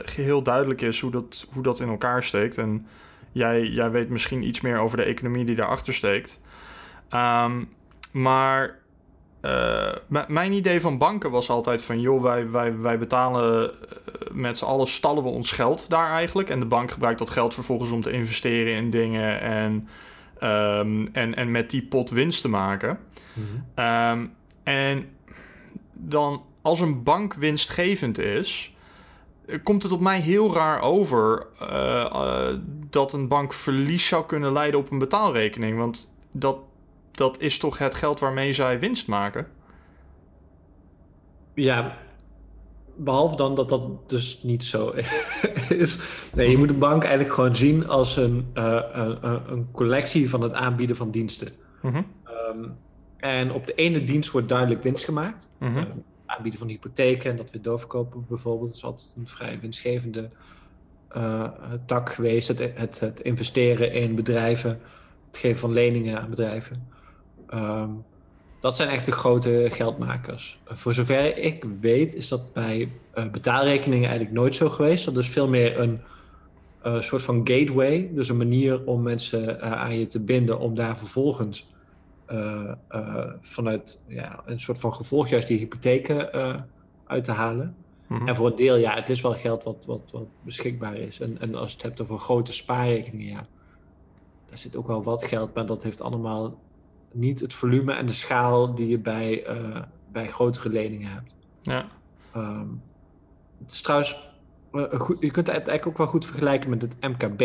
geheel 0.05 0.41
duidelijk 0.41 0.81
is 0.81 0.99
hoe 0.99 1.11
dat, 1.11 1.47
hoe 1.53 1.63
dat 1.63 1.79
in 1.79 1.89
elkaar 1.89 2.23
steekt. 2.23 2.57
En 2.57 2.87
jij, 3.31 3.67
jij 3.67 3.91
weet 3.91 4.09
misschien 4.09 4.43
iets 4.43 4.61
meer 4.61 4.79
over 4.79 4.97
de 4.97 5.03
economie 5.03 5.45
die 5.45 5.55
daarachter 5.55 5.93
steekt. 5.93 6.41
Um, 7.13 7.69
maar 8.11 8.79
uh, 9.41 9.91
mijn 10.27 10.51
idee 10.51 10.81
van 10.81 10.97
banken 10.97 11.31
was 11.31 11.49
altijd 11.49 11.81
van... 11.81 11.99
joh, 11.99 12.21
wij, 12.21 12.49
wij, 12.49 12.77
wij 12.79 12.97
betalen 12.97 13.71
met 14.31 14.57
z'n 14.57 14.65
allen 14.65 14.87
stallen 14.87 15.23
we 15.23 15.29
ons 15.29 15.51
geld 15.51 15.89
daar 15.89 16.11
eigenlijk. 16.11 16.49
En 16.49 16.59
de 16.59 16.65
bank 16.65 16.91
gebruikt 16.91 17.19
dat 17.19 17.29
geld 17.29 17.53
vervolgens 17.53 17.91
om 17.91 18.01
te 18.01 18.11
investeren 18.11 18.73
in 18.73 18.89
dingen... 18.89 19.41
en, 19.41 19.87
um, 20.45 21.07
en, 21.13 21.35
en 21.35 21.51
met 21.51 21.69
die 21.69 21.83
pot 21.83 22.09
winst 22.09 22.41
te 22.41 22.49
maken. 22.49 22.99
Mm 23.33 23.45
-hmm. 23.45 23.85
um, 23.85 24.33
en 24.63 25.09
dan 25.93 26.43
als 26.61 26.79
een 26.79 27.03
bank 27.03 27.33
winstgevend 27.33 28.17
is... 28.17 28.75
komt 29.63 29.83
het 29.83 29.91
op 29.91 29.99
mij 29.99 30.19
heel 30.19 30.53
raar 30.53 30.81
over... 30.81 31.47
Uh, 31.61 32.53
dat 32.89 33.13
een 33.13 33.27
bank 33.27 33.53
verlies 33.53 34.07
zou 34.07 34.25
kunnen 34.25 34.51
leiden 34.51 34.79
op 34.79 34.91
een 34.91 34.99
betaalrekening. 34.99 35.77
Want 35.77 36.15
dat 36.31 36.57
dat 37.15 37.41
is 37.41 37.57
toch 37.57 37.77
het 37.77 37.95
geld 37.95 38.19
waarmee 38.19 38.53
zij 38.53 38.79
winst 38.79 39.07
maken? 39.07 39.47
Ja, 41.53 41.97
behalve 42.95 43.35
dan 43.35 43.55
dat 43.55 43.69
dat 43.69 44.09
dus 44.09 44.43
niet 44.43 44.63
zo 44.63 44.89
is. 45.69 45.97
Nee, 46.33 46.49
je 46.49 46.57
moet 46.57 46.69
een 46.69 46.79
bank 46.79 47.03
eigenlijk 47.03 47.33
gewoon 47.33 47.55
zien 47.55 47.87
als 47.87 48.17
een, 48.17 48.47
uh, 48.53 48.81
een, 48.93 49.51
een, 49.51 49.67
collectie 49.71 50.29
van 50.29 50.41
het 50.41 50.53
aanbieden 50.53 50.95
van 50.95 51.11
diensten. 51.11 51.47
Mm 51.81 51.91
-hmm. 51.91 52.05
um, 52.49 52.77
en 53.17 53.51
op 53.51 53.67
de 53.67 53.73
ene 53.73 54.03
dienst 54.03 54.31
wordt 54.31 54.49
duidelijk 54.49 54.83
winst 54.83 55.03
gemaakt. 55.03 55.49
Mm 55.59 55.67
-hmm. 55.67 55.77
uh, 55.77 55.83
aanbieden 56.25 56.59
van 56.59 56.69
hypotheken 56.69 57.31
en 57.31 57.37
dat 57.37 57.51
weer 57.51 57.61
doorverkopen 57.61 58.25
bijvoorbeeld. 58.27 58.69
Dat 58.69 58.77
is 58.77 58.83
altijd 58.83 59.15
een 59.17 59.27
vrij 59.27 59.59
winstgevende 59.59 60.29
uh, 61.17 61.51
tak 61.85 62.09
geweest. 62.09 62.47
Het, 62.47 62.59
het, 62.75 62.99
het 62.99 63.19
investeren 63.19 63.93
in 63.93 64.15
bedrijven, 64.15 64.79
het 65.27 65.37
geven 65.37 65.59
van 65.59 65.73
leningen 65.73 66.21
aan 66.21 66.29
bedrijven. 66.29 66.87
Um, 67.53 68.05
dat 68.59 68.75
zijn 68.75 68.89
echt 68.89 69.05
de 69.05 69.11
grote 69.11 69.67
geldmakers. 69.71 70.59
Voor 70.65 70.93
zover 70.93 71.37
ik 71.37 71.65
weet, 71.81 72.15
is 72.15 72.27
dat 72.27 72.53
bij 72.53 72.89
uh, 73.15 73.27
betaalrekeningen 73.27 74.07
eigenlijk 74.07 74.37
nooit 74.37 74.55
zo 74.55 74.69
geweest. 74.69 75.05
Dat 75.05 75.17
is 75.17 75.29
veel 75.29 75.47
meer 75.47 75.79
een 75.79 75.99
uh, 76.85 77.01
soort 77.01 77.21
van 77.21 77.37
gateway. 77.43 78.09
Dus 78.13 78.29
een 78.29 78.37
manier 78.37 78.85
om 78.85 79.01
mensen 79.01 79.61
aan 79.61 79.97
je 79.97 80.07
te 80.07 80.19
binden 80.19 80.59
om 80.59 80.75
daar 80.75 80.97
vervolgens 80.97 81.73
vanuit 83.41 84.03
ja, 84.07 84.41
een 84.45 84.59
soort 84.59 84.79
van 84.79 84.93
gevolg 84.93 85.29
juist 85.29 85.47
die 85.47 85.57
hypotheken 85.57 86.31
uit 87.07 87.23
te 87.23 87.31
halen. 87.31 87.75
Mm 88.07 88.17
-hmm. 88.17 88.27
En 88.27 88.35
voor 88.35 88.47
een 88.47 88.55
deel, 88.55 88.75
ja, 88.75 88.95
het 88.95 89.09
is 89.09 89.21
wel 89.21 89.33
geld 89.33 89.63
wat, 89.63 89.83
wat, 89.85 90.11
wat 90.11 90.27
beschikbaar 90.41 90.95
is. 90.95 91.19
En, 91.19 91.41
en 91.41 91.55
als 91.55 91.69
je 91.69 91.75
het 91.75 91.85
hebt 91.85 92.01
over 92.01 92.19
grote 92.19 92.53
spaarrekeningen, 92.53 93.31
ja, 93.31 93.47
daar 94.49 94.57
zit 94.57 94.75
ook 94.75 94.87
wel 94.87 95.03
wat 95.03 95.23
geld, 95.23 95.53
maar 95.53 95.65
dat 95.65 95.83
heeft 95.83 96.01
allemaal 96.01 96.59
niet 97.15 97.39
het 97.39 97.53
volume 97.53 97.93
en 97.93 98.05
de 98.05 98.13
schaal 98.13 98.75
die 98.75 98.87
je 98.87 98.97
bij, 98.97 99.47
uh, 99.49 99.81
bij 100.11 100.27
grotere 100.27 100.69
leningen 100.69 101.11
hebt. 101.11 101.35
Ja. 101.61 101.87
Um, 102.35 102.81
het 103.61 103.71
is 103.71 103.81
trouwens, 103.81 104.29
uh, 104.71 104.83
goed, 104.93 105.17
je 105.19 105.31
kunt 105.31 105.47
het 105.47 105.55
eigenlijk 105.55 105.87
ook 105.87 105.97
wel 105.97 106.07
goed 106.07 106.25
vergelijken 106.25 106.69
met 106.69 106.81
het 106.81 106.95
MKB. 106.99 107.41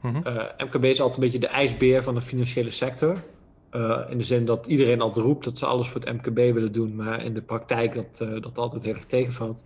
Mm 0.00 0.14
-hmm. 0.14 0.26
uh, 0.26 0.44
MKB 0.58 0.84
is 0.84 1.00
altijd 1.00 1.16
een 1.16 1.24
beetje 1.24 1.38
de 1.38 1.46
ijsbeer 1.46 2.02
van 2.02 2.14
de 2.14 2.20
financiële 2.22 2.70
sector. 2.70 3.24
in 4.08 4.18
de 4.18 4.24
zin 4.24 4.44
dat 4.44 4.66
iedereen 4.66 5.00
altijd 5.00 5.26
roept 5.26 5.44
dat 5.44 5.58
ze 5.58 5.66
alles 5.66 5.88
voor 5.88 6.00
het 6.00 6.12
MKB 6.12 6.36
willen 6.36 6.72
doen, 6.72 6.94
maar 6.94 7.24
in 7.24 7.34
de 7.34 7.42
praktijk 7.42 7.94
dat 7.94 8.42
dat 8.42 8.58
altijd 8.58 8.84
heel 8.84 8.94
erg 8.94 9.04
tegenvalt. 9.04 9.64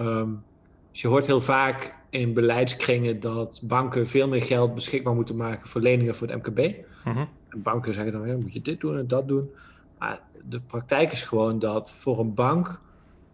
Um, 0.00 0.42
dus 0.90 1.00
je 1.00 1.08
hoort 1.08 1.26
heel 1.26 1.40
vaak 1.40 1.94
in 2.10 2.34
beleidskringen 2.34 3.20
dat 3.20 3.62
banken 3.64 4.06
veel 4.06 4.28
meer 4.28 4.42
geld 4.42 4.74
beschikbaar 4.74 5.14
moeten 5.14 5.36
maken 5.36 5.68
voor 5.68 5.80
leningen 5.80 6.14
voor 6.14 6.28
het 6.28 6.36
MKB. 6.36 6.58
Mm 7.04 7.12
-hmm 7.12 7.28
banken 7.62 7.94
zeggen 7.94 8.12
dan, 8.12 8.26
ja, 8.26 8.36
moet 8.36 8.52
je 8.52 8.62
dit 8.62 8.80
doen 8.80 8.98
en 8.98 9.08
dat 9.08 9.28
doen. 9.28 9.50
Maar 9.98 10.20
de 10.48 10.60
praktijk 10.60 11.12
is 11.12 11.22
gewoon 11.22 11.58
dat 11.58 11.92
voor 11.92 12.18
een 12.18 12.34
bank 12.34 12.80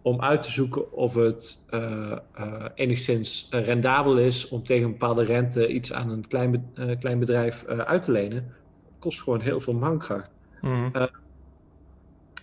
om 0.02 0.20
uit 0.20 0.42
te 0.42 0.50
zoeken 0.50 0.92
of 0.92 1.14
het 1.14 1.66
uh, 1.70 2.12
uh, 2.38 2.64
enigszins 2.74 3.48
rendabel 3.50 4.18
is 4.18 4.48
om 4.48 4.64
tegen 4.64 4.84
een 4.84 4.90
bepaalde 4.90 5.22
rente 5.22 5.68
iets 5.68 5.92
aan 5.92 6.10
een 6.10 6.28
klein, 6.28 6.70
uh, 6.74 6.98
klein 6.98 7.18
bedrijf 7.18 7.64
uit 7.66 8.02
te 8.02 8.12
lenen, 8.12 8.54
kost 8.98 9.22
gewoon 9.22 9.40
heel 9.40 9.60
veel 9.60 9.78
bankkracht. 9.78 10.30
Mm. 10.60 10.92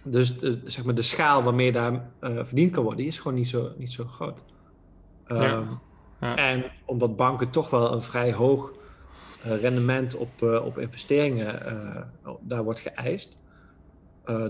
dus 0.03 0.37
de, 0.37 0.61
zeg 0.65 0.83
maar 0.83 0.95
de 0.95 1.01
schaal 1.01 1.43
waarmee 1.43 1.71
daar 1.71 2.09
verdiend 2.19 2.71
kan 2.71 2.83
worden, 2.83 2.99
die 3.01 3.11
is 3.11 3.19
gewoon 3.19 3.37
niet 3.37 3.47
zo, 3.47 3.71
niet 3.77 3.91
zo 3.91 4.05
groot. 4.05 4.43
Ja. 5.27 5.35
Ehm, 5.35 5.65
ja. 6.21 6.35
En 6.35 6.63
omdat 6.85 7.15
banken 7.15 7.49
toch 7.49 7.69
wel 7.69 7.93
een 7.93 8.01
vrij 8.01 8.33
hoog 8.33 8.71
eh, 8.71 8.77
rendement 9.55 10.15
op, 10.15 10.29
eh, 10.41 10.65
op 10.65 10.77
investeringen 10.77 11.65
eh, 11.65 12.31
daar 12.39 12.63
wordt 12.63 12.79
geëist 12.79 13.37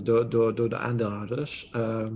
door, 0.04 0.30
door, 0.30 0.56
door 0.56 0.70
de 0.70 0.77
aandeelhouders, 0.77 1.70
ehm, 1.74 2.13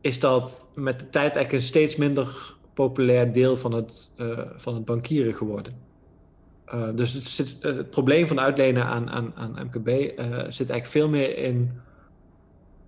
is 0.00 0.20
dat 0.20 0.72
met 0.74 1.00
de 1.00 1.10
tijd 1.10 1.34
eigenlijk 1.34 1.52
een 1.52 1.68
steeds 1.68 1.96
minder 1.96 2.54
populair 2.74 3.32
deel 3.32 3.56
van 3.56 3.72
het, 3.72 4.14
van 4.56 4.74
het 4.74 4.84
bankieren 4.84 5.34
geworden. 5.34 5.74
dus 6.94 7.12
het, 7.12 7.24
zit, 7.24 7.56
het, 7.60 7.90
probleem 7.90 8.26
van 8.26 8.40
uitlenen 8.40 8.84
aan, 8.84 9.10
aan, 9.10 9.32
aan 9.34 9.50
MKB 9.50 9.88
zit 10.48 10.70
eigenlijk 10.70 10.86
veel 10.86 11.08
meer 11.08 11.36
in 11.36 11.80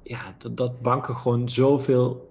ja, 0.02 0.34
dat, 0.38 0.56
dat 0.56 0.80
banken 0.82 1.16
gewoon 1.16 1.48
zoveel 1.48 2.30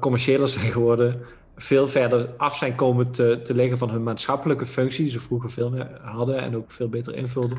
commerciëler 0.00 0.48
zijn 0.48 0.72
geworden 0.72 1.20
veel 1.56 1.88
verder 1.88 2.28
af 2.36 2.56
zijn 2.56 2.74
komen 2.74 3.10
te, 3.10 3.40
te 3.44 3.54
liggen 3.54 3.78
van 3.78 3.90
hun 3.90 4.02
maatschappelijke 4.02 4.66
functie, 4.66 5.02
die 5.02 5.12
ze 5.12 5.20
vroeger 5.20 5.50
veel 5.50 5.70
meer 5.70 6.00
hadden 6.02 6.38
en 6.38 6.56
ook 6.56 6.70
veel 6.70 6.88
beter 6.88 7.14
invulden. 7.14 7.58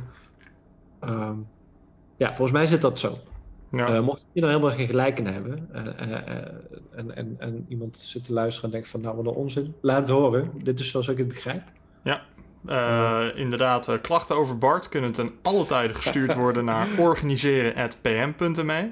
Um, 1.03 1.47
ja, 2.17 2.27
volgens 2.27 2.51
mij 2.51 2.65
zit 2.65 2.81
dat 2.81 2.99
zo. 2.99 3.17
Ja. 3.71 3.95
Uh, 3.95 4.01
mocht 4.01 4.25
je 4.31 4.41
dan 4.41 4.49
helemaal 4.49 4.71
geen 4.71 4.87
gelijk 4.87 5.19
in 5.19 5.25
hebben 5.25 5.69
uh, 5.75 5.81
uh, 5.81 6.17
en, 6.91 7.15
en, 7.15 7.35
en 7.37 7.65
iemand 7.67 7.97
zit 7.97 8.25
te 8.25 8.33
luisteren 8.33 8.69
en 8.69 8.75
denkt 8.75 8.87
van 8.87 9.01
nou 9.01 9.15
wat 9.15 9.25
een 9.25 9.31
onzin, 9.31 9.75
laat 9.81 9.99
het 9.99 10.09
horen. 10.09 10.51
Dit 10.63 10.79
is 10.79 10.89
zoals 10.89 11.07
ik 11.07 11.17
het 11.17 11.27
begrijp. 11.27 11.63
Ja, 12.03 12.21
inderdaad, 13.35 14.01
klachten 14.01 14.35
over 14.35 14.57
Bart 14.57 14.89
kunnen 14.89 15.11
ten 15.11 15.31
alle 15.41 15.65
tijden 15.65 15.95
gestuurd 15.95 16.33
worden 16.35 16.65
naar 16.65 16.87
organiseren.pm.me. 16.97 18.89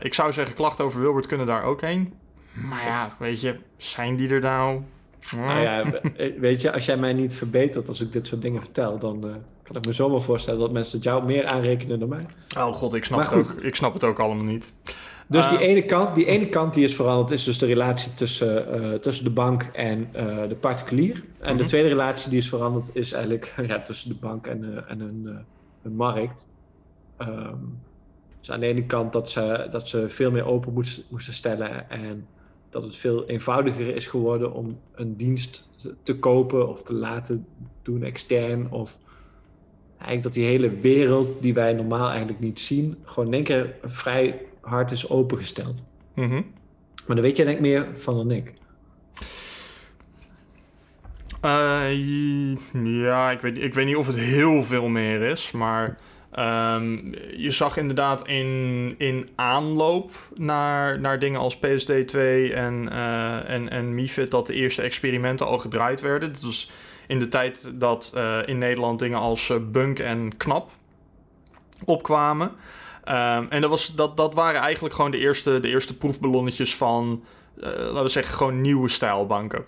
ik 0.00 0.14
zou 0.14 0.32
zeggen, 0.32 0.54
klachten 0.54 0.84
over 0.84 1.00
Wilbert 1.00 1.26
kunnen 1.26 1.46
daar 1.46 1.64
ook 1.64 1.80
heen. 1.80 2.14
Maar 2.52 2.84
ja, 2.84 3.10
weet 3.18 3.40
je, 3.40 3.56
zijn 3.76 4.16
die 4.16 4.28
er 4.28 4.40
nou? 4.40 4.82
Nou 5.36 5.60
ja, 5.60 6.00
weet 6.38 6.60
je, 6.60 6.72
als 6.72 6.84
jij 6.84 6.96
mij 6.96 7.12
niet 7.12 7.34
verbetert 7.34 7.88
als 7.88 8.00
ik 8.00 8.12
dit 8.12 8.26
soort 8.26 8.42
dingen 8.42 8.60
vertel, 8.60 8.98
dan 8.98 9.26
uh, 9.26 9.32
kan 9.62 9.76
ik 9.76 9.86
me 9.86 9.92
zomaar 9.92 10.20
voorstellen 10.20 10.60
dat 10.60 10.72
mensen 10.72 10.94
het 10.94 11.04
jou 11.04 11.24
meer 11.24 11.46
aanrekenen 11.46 11.98
dan 11.98 12.08
mij. 12.08 12.26
Oh 12.56 12.72
god, 12.72 12.94
ik 12.94 13.04
snap, 13.04 13.20
het 13.20 13.34
ook, 13.34 13.60
ik 13.60 13.74
snap 13.74 13.92
het 13.92 14.04
ook 14.04 14.18
allemaal 14.18 14.44
niet. 14.44 14.72
Dus 15.26 15.48
die, 15.48 15.58
ene 15.58 15.84
kant, 15.84 16.14
die 16.14 16.26
ene 16.26 16.46
kant 16.46 16.74
die 16.74 16.84
is 16.84 16.94
veranderd, 16.94 17.30
is 17.30 17.44
dus 17.44 17.58
de 17.58 17.66
relatie 17.66 18.14
tussen, 18.14 18.82
uh, 18.82 18.94
tussen 18.94 19.24
de 19.24 19.30
bank 19.30 19.62
en 19.62 20.08
de 20.48 20.56
particulier. 20.60 21.14
En 21.14 21.22
mm 21.22 21.48
-hmm. 21.48 21.56
de 21.56 21.64
tweede 21.64 21.88
relatie 21.88 22.30
die 22.30 22.38
is 22.38 22.48
veranderd, 22.48 22.90
is 22.92 23.12
eigenlijk 23.12 23.52
ja, 23.66 23.82
tussen 23.82 24.08
de 24.08 24.14
bank 24.20 24.46
en, 24.46 24.88
en 24.88 25.00
een, 25.00 25.44
een 25.82 25.96
markt. 25.96 26.48
Um, 27.18 27.78
dus 28.40 28.50
aan 28.50 28.60
de 28.60 28.66
ene 28.66 28.84
kant 28.84 29.12
dat 29.12 29.30
ze, 29.30 29.68
dat 29.70 29.88
ze 29.88 30.08
veel 30.08 30.30
meer 30.30 30.44
open 30.44 30.72
moest, 30.72 31.04
moesten 31.08 31.32
stellen 31.32 31.90
en 31.90 32.26
dat 32.70 32.82
het 32.82 32.96
veel 32.96 33.26
eenvoudiger 33.26 33.94
is 33.94 34.06
geworden 34.06 34.52
om 34.52 34.78
een 34.94 35.16
dienst 35.16 35.68
te 36.02 36.18
kopen 36.18 36.68
of 36.68 36.82
te 36.82 36.94
laten 36.94 37.46
doen 37.82 38.02
extern. 38.02 38.70
Of 38.70 38.98
eigenlijk 39.90 40.22
dat 40.22 40.32
die 40.32 40.44
hele 40.44 40.70
wereld 40.70 41.42
die 41.42 41.54
wij 41.54 41.72
normaal 41.72 42.08
eigenlijk 42.08 42.40
niet 42.40 42.60
zien, 42.60 42.96
gewoon 43.04 43.26
in 43.26 43.34
één 43.34 43.44
keer 43.44 43.74
vrij 43.84 44.40
hard 44.60 44.90
is 44.90 45.08
opengesteld. 45.08 45.82
Mm 46.14 46.28
-hmm. 46.28 46.44
Maar 47.06 47.16
dan 47.16 47.24
weet 47.24 47.36
jij 47.36 47.44
denk 47.46 47.56
ik 47.56 47.64
meer 47.64 47.88
van 47.94 48.16
dan 48.16 48.30
ik. 48.30 48.52
Uh, 51.44 51.94
ja, 53.02 53.30
ik 53.30 53.40
weet, 53.40 53.58
ik 53.58 53.74
weet 53.74 53.86
niet 53.86 53.96
of 53.96 54.06
het 54.06 54.16
heel 54.16 54.62
veel 54.62 54.88
meer 54.88 55.22
is, 55.22 55.52
maar 55.52 55.98
um, 56.38 57.14
je 57.36 57.50
zag 57.50 57.76
inderdaad 57.76 58.26
in, 58.26 58.94
in 58.98 59.28
aanloop 59.34 60.10
naar, 60.34 61.00
naar 61.00 61.18
dingen 61.18 61.40
als 61.40 61.56
PSD2 61.56 62.18
en, 62.54 62.88
uh, 62.92 63.50
en, 63.50 63.70
en 63.70 63.94
MIFID 63.94 64.30
dat 64.30 64.46
de 64.46 64.54
eerste 64.54 64.82
experimenten 64.82 65.46
al 65.46 65.58
gedraaid 65.58 66.00
werden. 66.00 66.32
Dat 66.32 66.42
was 66.42 66.70
in 67.06 67.18
de 67.18 67.28
tijd 67.28 67.72
dat 67.74 68.12
uh, 68.16 68.38
in 68.46 68.58
Nederland 68.58 68.98
dingen 68.98 69.18
als 69.18 69.52
Bunk 69.70 69.98
en 69.98 70.36
Knap 70.36 70.70
opkwamen. 71.84 72.46
Um, 72.48 73.46
en 73.50 73.60
dat, 73.60 73.70
was, 73.70 73.94
dat, 73.94 74.16
dat 74.16 74.34
waren 74.34 74.60
eigenlijk 74.60 74.94
gewoon 74.94 75.10
de 75.10 75.18
eerste, 75.18 75.60
de 75.60 75.68
eerste 75.68 75.96
proefballonnetjes 75.96 76.76
van, 76.76 77.24
laten 77.54 78.02
we 78.02 78.08
zeggen, 78.08 78.34
gewoon 78.34 78.60
nieuwe 78.60 78.88
stijlbanken. 78.88 79.64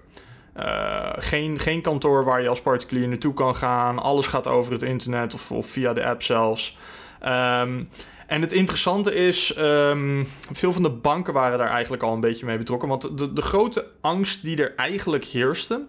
Uh, 0.57 1.09
geen, 1.17 1.59
geen 1.59 1.81
kantoor 1.81 2.25
waar 2.25 2.43
je 2.43 2.49
als 2.49 2.61
particulier 2.61 3.09
naartoe 3.09 3.35
kan 3.35 3.57
gaan. 3.57 3.99
Alles 3.99 4.27
gaat 4.27 4.47
over 4.47 4.73
het 4.73 4.83
internet 4.83 5.35
of, 5.35 5.53
of 5.53 5.67
via 5.67 5.93
de 5.93 6.05
app 6.05 6.23
zelfs. 6.23 6.77
Um, 7.23 7.89
en 8.27 8.41
het 8.41 8.53
interessante 8.53 9.15
is, 9.15 9.57
um, 9.59 10.29
veel 10.53 10.73
van 10.73 10.83
de 10.83 10.91
banken 10.91 11.33
waren 11.33 11.59
daar 11.59 11.71
eigenlijk 11.71 12.03
al 12.03 12.13
een 12.13 12.21
beetje 12.21 12.47
mee 12.47 12.59
betrokken. 12.59 12.89
Want 12.89 13.19
de, 13.19 13.33
de 13.33 13.43
grote 13.43 13.87
angst 14.01 14.43
die 14.43 14.57
er 14.57 14.75
eigenlijk 14.77 15.25
heerste 15.25 15.85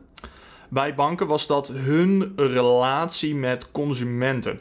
bij 0.70 0.93
banken 0.96 1.27
was 1.27 1.48
dat 1.48 1.67
hun 1.67 2.34
relatie 2.36 3.36
met 3.36 3.72
consumenten 3.72 4.60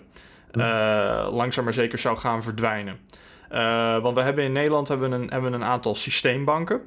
uh, 0.52 1.28
langzaam 1.30 1.64
maar 1.64 1.72
zeker 1.72 1.98
zou 1.98 2.16
gaan 2.16 2.42
verdwijnen. 2.42 2.98
Uh, 3.52 3.98
want 3.98 4.16
we 4.16 4.22
hebben 4.22 4.44
in 4.44 4.52
Nederland 4.52 4.88
hebben 4.88 5.10
we 5.10 5.16
een, 5.16 5.30
hebben 5.30 5.50
we 5.50 5.56
een 5.56 5.64
aantal 5.64 5.94
systeembanken. 5.94 6.80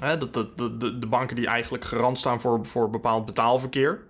Hè, 0.00 0.18
de, 0.18 0.30
de, 0.30 0.76
de, 0.76 0.98
de, 0.98 1.06
banken 1.06 1.36
die 1.36 1.46
eigenlijk 1.46 1.84
garant 1.84 2.18
staan 2.18 2.40
voor, 2.40 2.66
voor 2.66 2.90
bepaald 2.90 3.26
betaalverkeer. 3.26 4.00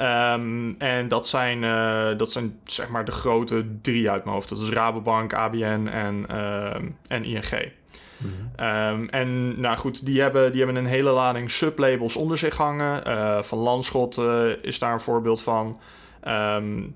Um, 0.00 0.74
en 0.78 1.08
dat 1.08 1.28
zijn, 1.28 1.62
uh, 1.62 2.18
dat 2.18 2.32
zijn 2.32 2.58
zeg 2.64 2.88
maar 2.88 3.04
de 3.04 3.12
grote 3.12 3.66
drie 3.82 4.10
uit 4.10 4.24
mijn 4.24 4.36
hoofd. 4.36 4.48
Dat 4.48 4.58
is 4.58 4.70
Rabobank, 4.70 5.34
ABN 5.34 5.88
en, 5.92 6.26
uh, 6.30 6.74
en 7.06 7.24
ING. 7.24 7.72
-hmm. 8.16 8.66
um, 8.66 9.08
en 9.08 9.60
nou 9.60 9.76
goed, 9.76 10.06
die 10.06 10.20
hebben, 10.20 10.52
die 10.52 10.62
hebben 10.62 10.82
een 10.82 10.90
hele 10.90 11.10
lading 11.10 11.50
sublabels 11.50 12.16
onder 12.16 12.38
zich 12.38 12.56
hangen. 12.56 13.08
Uh, 13.08 13.42
van 13.42 13.58
Landschot 13.58 14.18
is 14.62 14.78
daar 14.78 14.92
een 14.92 15.00
voorbeeld 15.00 15.42
van. 15.42 15.80
Um, 16.28 16.94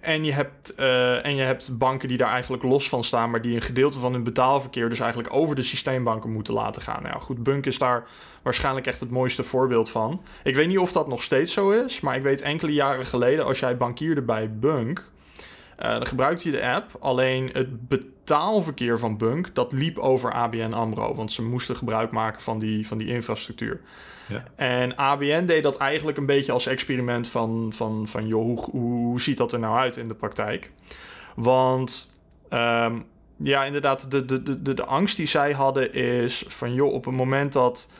en 0.00 0.24
je, 0.24 0.32
hebt, 0.32 0.72
uh, 0.80 1.24
en 1.24 1.36
je 1.36 1.42
hebt 1.42 1.78
banken 1.78 2.08
die 2.08 2.16
daar 2.16 2.30
eigenlijk 2.30 2.62
los 2.62 2.88
van 2.88 3.04
staan, 3.04 3.30
maar 3.30 3.42
die 3.42 3.54
een 3.54 3.62
gedeelte 3.62 3.98
van 3.98 4.12
hun 4.12 4.22
betaalverkeer 4.22 4.88
dus 4.88 5.00
eigenlijk 5.00 5.34
over 5.34 5.56
de 5.56 5.62
systeembanken 5.62 6.32
moeten 6.32 6.54
laten 6.54 6.82
gaan. 6.82 7.02
Nou 7.02 7.20
goed, 7.20 7.42
Bunk 7.42 7.66
is 7.66 7.78
daar 7.78 8.04
waarschijnlijk 8.42 8.86
echt 8.86 9.00
het 9.00 9.10
mooiste 9.10 9.42
voorbeeld 9.42 9.90
van. 9.90 10.22
Ik 10.42 10.54
weet 10.54 10.68
niet 10.68 10.78
of 10.78 10.92
dat 10.92 11.08
nog 11.08 11.22
steeds 11.22 11.52
zo 11.52 11.70
is, 11.70 12.00
maar 12.00 12.16
ik 12.16 12.22
weet 12.22 12.40
enkele 12.40 12.72
jaren 12.72 13.06
geleden, 13.06 13.44
als 13.44 13.58
jij 13.58 13.76
bankierde 13.76 14.22
bij 14.22 14.50
Bunk, 14.52 15.10
uh, 15.82 15.90
dan 15.90 16.06
gebruikte 16.06 16.50
je 16.50 16.56
de 16.56 16.68
app. 16.68 16.96
Alleen 17.00 17.50
het 17.52 17.88
betaalverkeer 17.88 18.19
van 18.98 19.16
Bunk, 19.16 19.54
dat 19.54 19.72
liep 19.72 19.98
over 19.98 20.32
ABN 20.32 20.72
AMRO. 20.72 21.14
Want 21.14 21.32
ze 21.32 21.42
moesten 21.42 21.76
gebruik 21.76 22.10
maken 22.10 22.42
van 22.42 22.58
die, 22.58 22.86
van 22.86 22.98
die 22.98 23.08
infrastructuur. 23.08 23.80
Ja. 24.28 24.44
En 24.56 24.96
ABN 24.96 25.44
deed 25.44 25.62
dat 25.62 25.76
eigenlijk 25.76 26.18
een 26.18 26.26
beetje 26.26 26.52
als 26.52 26.66
experiment 26.66 27.28
van, 27.28 27.72
van, 27.74 28.08
van 28.08 28.26
joh, 28.26 28.44
hoe, 28.44 28.70
hoe 28.70 29.20
ziet 29.20 29.36
dat 29.36 29.52
er 29.52 29.58
nou 29.58 29.76
uit 29.76 29.96
in 29.96 30.08
de 30.08 30.14
praktijk? 30.14 30.70
Want 31.36 32.16
um, 32.50 33.04
ja, 33.36 33.64
inderdaad, 33.64 34.10
de, 34.10 34.24
de, 34.24 34.62
de, 34.62 34.74
de 34.74 34.84
angst 34.84 35.16
die 35.16 35.26
zij 35.26 35.52
hadden 35.52 35.92
is 35.92 36.44
van 36.46 36.74
joh, 36.74 36.92
op 36.92 37.04
het 37.04 37.14
moment 37.14 37.52
dat, 37.52 37.90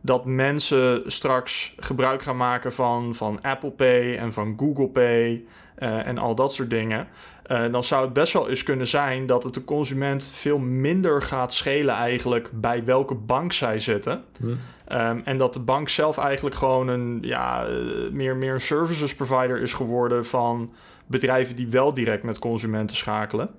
dat 0.00 0.24
mensen 0.24 1.02
straks 1.06 1.74
gebruik 1.76 2.22
gaan 2.22 2.36
maken 2.36 2.72
van, 2.72 3.14
van 3.14 3.42
Apple 3.42 3.70
Pay 3.70 4.16
en 4.16 4.32
van 4.32 4.54
Google 4.58 4.88
Pay 4.88 5.44
uh, 5.82 6.06
en 6.06 6.18
al 6.18 6.34
dat 6.34 6.54
soort 6.54 6.70
dingen. 6.70 7.08
Uh, 7.50 7.72
dan 7.72 7.84
zou 7.84 8.04
het 8.04 8.12
best 8.12 8.32
wel 8.32 8.48
eens 8.48 8.62
kunnen 8.62 8.86
zijn 8.86 9.26
dat 9.26 9.44
het 9.44 9.54
de 9.54 9.64
consument 9.64 10.30
veel 10.32 10.58
minder 10.58 11.22
gaat 11.22 11.54
schelen 11.54 11.94
eigenlijk 11.94 12.50
bij 12.52 12.84
welke 12.84 13.14
bank 13.14 13.52
zij 13.52 13.78
zitten. 13.78 14.24
Hm. 14.38 14.46
Um, 14.92 15.22
en 15.24 15.38
dat 15.38 15.52
de 15.52 15.60
bank 15.60 15.88
zelf 15.88 16.18
eigenlijk 16.18 16.56
gewoon 16.56 16.88
een 16.88 17.18
ja, 17.22 17.68
uh, 17.68 18.10
meer, 18.10 18.36
meer 18.36 18.52
een 18.52 18.60
services 18.60 19.14
provider 19.14 19.60
is 19.60 19.74
geworden 19.74 20.26
van 20.26 20.72
bedrijven 21.06 21.56
die 21.56 21.68
wel 21.68 21.94
direct 21.94 22.22
met 22.22 22.38
consumenten 22.38 22.96
schakelen. 22.96 23.50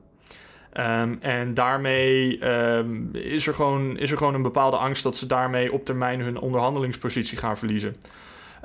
Um, 0.77 1.17
en 1.21 1.53
daarmee 1.53 2.47
um, 2.49 3.10
is, 3.13 3.47
er 3.47 3.53
gewoon, 3.53 3.97
is 3.97 4.12
er 4.12 4.17
gewoon 4.17 4.34
een 4.34 4.41
bepaalde 4.41 4.77
angst 4.77 5.03
dat 5.03 5.17
ze 5.17 5.25
daarmee 5.25 5.73
op 5.73 5.86
termijn 5.86 6.21
hun 6.21 6.39
onderhandelingspositie 6.39 7.38
gaan 7.38 7.58
verliezen. 7.58 7.95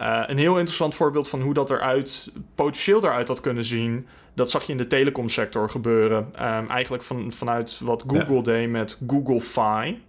Uh, 0.00 0.22
een 0.26 0.38
heel 0.38 0.56
interessant 0.56 0.94
voorbeeld 0.94 1.28
van 1.28 1.40
hoe 1.40 1.54
dat 1.54 1.70
eruit, 1.70 2.32
potentieel 2.54 3.04
eruit 3.04 3.28
had 3.28 3.40
kunnen 3.40 3.64
zien, 3.64 4.06
dat 4.34 4.50
zag 4.50 4.64
je 4.64 4.72
in 4.72 4.78
de 4.78 4.86
telecomsector 4.86 5.70
gebeuren. 5.70 6.18
Um, 6.18 6.70
eigenlijk 6.70 7.02
van, 7.02 7.32
vanuit 7.32 7.80
wat 7.82 8.04
Google 8.06 8.34
ja. 8.34 8.42
deed 8.42 8.70
met 8.70 8.98
Google 9.06 9.40
Fi. 9.40 10.02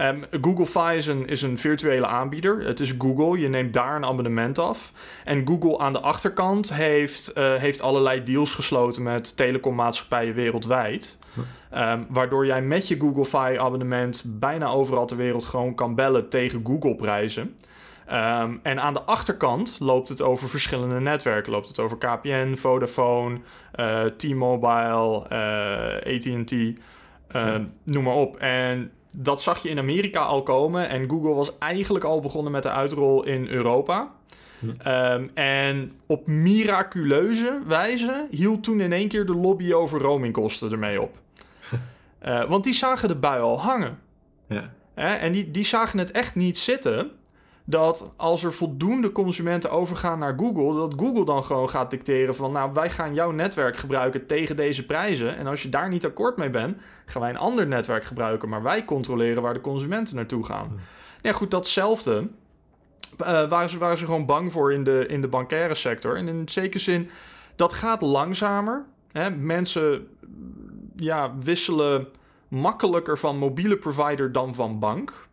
Um, 0.00 0.24
Google 0.40 0.66
Fi 0.66 0.96
is 0.96 1.06
een, 1.06 1.26
is 1.26 1.42
een 1.42 1.58
virtuele 1.58 2.06
aanbieder. 2.06 2.58
Het 2.66 2.80
is 2.80 2.94
Google. 2.98 3.40
Je 3.40 3.48
neemt 3.48 3.72
daar 3.72 3.96
een 3.96 4.04
abonnement 4.04 4.58
af. 4.58 4.92
En 5.24 5.46
Google 5.46 5.78
aan 5.78 5.92
de 5.92 6.00
achterkant 6.00 6.74
heeft, 6.74 7.32
uh, 7.38 7.54
heeft 7.54 7.82
allerlei 7.82 8.22
deals 8.22 8.54
gesloten 8.54 9.02
met 9.02 9.36
telecommaatschappijen 9.36 10.34
wereldwijd. 10.34 11.18
Um, 11.76 12.06
waardoor 12.08 12.46
jij 12.46 12.62
met 12.62 12.88
je 12.88 13.00
Google 13.00 13.24
Fi 13.24 13.58
abonnement 13.58 14.24
bijna 14.26 14.68
overal 14.68 15.06
ter 15.06 15.16
wereld 15.16 15.44
gewoon 15.44 15.74
kan 15.74 15.94
bellen 15.94 16.28
tegen 16.28 16.62
Google 16.66 16.94
prijzen. 16.94 17.56
Um, 18.12 18.60
en 18.62 18.80
aan 18.80 18.92
de 18.92 19.02
achterkant 19.02 19.76
loopt 19.80 20.08
het 20.08 20.22
over 20.22 20.48
verschillende 20.48 21.00
netwerken. 21.00 21.52
Loopt 21.52 21.68
het 21.68 21.78
over 21.78 21.98
KPN, 21.98 22.54
Vodafone, 22.54 23.38
uh, 23.80 24.04
T-Mobile, 24.04 25.26
uh, 25.32 26.14
AT&T, 26.14 26.52
uh, 26.52 26.72
ja. 27.32 27.64
noem 27.84 28.04
maar 28.04 28.14
op. 28.14 28.36
En 28.36 28.90
dat 29.18 29.42
zag 29.42 29.62
je 29.62 29.68
in 29.68 29.78
Amerika 29.78 30.20
al 30.20 30.42
komen. 30.42 30.88
En 30.88 31.08
Google 31.08 31.34
was 31.34 31.58
eigenlijk 31.58 32.04
al 32.04 32.20
begonnen 32.20 32.52
met 32.52 32.62
de 32.62 32.70
uitrol 32.70 33.24
in 33.24 33.48
Europa. 33.48 34.10
Ja. 34.82 35.12
Um, 35.14 35.30
en 35.34 35.92
op 36.06 36.26
miraculeuze 36.26 37.60
wijze 37.66 38.26
hield 38.30 38.64
toen 38.64 38.80
in 38.80 38.92
één 38.92 39.08
keer 39.08 39.26
de 39.26 39.34
lobby 39.34 39.72
over 39.72 40.00
roamingkosten 40.00 40.72
ermee 40.72 41.02
op. 41.02 41.16
want 42.48 42.64
die 42.64 42.72
zagen 42.72 43.08
de 43.08 43.16
bui 43.16 43.40
al 43.40 43.60
hangen. 43.60 43.98
Ja. 44.48 44.70
En 44.94 45.32
die, 45.32 45.50
die 45.50 45.64
zagen 45.64 45.98
het 45.98 46.10
echt 46.10 46.34
niet 46.34 46.58
zitten 46.58 47.10
dat 47.70 48.12
als 48.16 48.44
er 48.44 48.52
voldoende 48.52 49.12
consumenten 49.12 49.70
overgaan 49.70 50.18
naar 50.18 50.34
Google, 50.38 50.74
dat 50.74 50.94
Google 50.96 51.24
dan 51.24 51.44
gewoon 51.44 51.70
gaat 51.70 51.90
dicteren 51.90 52.34
van, 52.34 52.52
nou, 52.52 52.72
wij 52.72 52.90
gaan 52.90 53.14
jouw 53.14 53.30
netwerk 53.30 53.76
gebruiken 53.76 54.26
tegen 54.26 54.56
deze 54.56 54.86
prijzen. 54.86 55.36
En 55.36 55.46
als 55.46 55.62
je 55.62 55.68
daar 55.68 55.88
niet 55.88 56.04
akkoord 56.04 56.36
mee 56.36 56.50
bent, 56.50 56.76
gaan 57.06 57.22
wij 57.22 57.30
een 57.30 57.36
ander 57.36 57.66
netwerk 57.66 58.04
gebruiken, 58.04 58.48
maar 58.48 58.62
wij 58.62 58.84
controleren 58.84 59.42
waar 59.42 59.54
de 59.54 59.60
consumenten 59.60 60.16
naartoe 60.16 60.44
gaan. 60.44 60.66
Hmm. 60.66 60.78
Ja, 61.22 61.32
goed, 61.32 61.50
datzelfde 61.50 62.28
uh, 63.20 63.48
waren, 63.48 63.68
ze, 63.68 63.78
waren 63.78 63.98
ze 63.98 64.04
gewoon 64.04 64.26
bang 64.26 64.52
voor 64.52 64.72
in 64.72 64.84
de, 64.84 65.06
in 65.08 65.20
de 65.20 65.28
bankaire 65.28 65.74
sector. 65.74 66.16
En 66.16 66.28
in 66.28 66.48
zekere 66.48 66.82
zin, 66.82 67.10
dat 67.56 67.72
gaat 67.72 68.00
langzamer. 68.00 68.84
Hè? 69.12 69.30
Mensen 69.30 70.08
ja, 70.96 71.34
wisselen 71.38 72.08
makkelijker 72.48 73.18
van 73.18 73.38
mobiele 73.38 73.76
provider 73.76 74.32
dan 74.32 74.54
van 74.54 74.78
bank. 74.78 75.27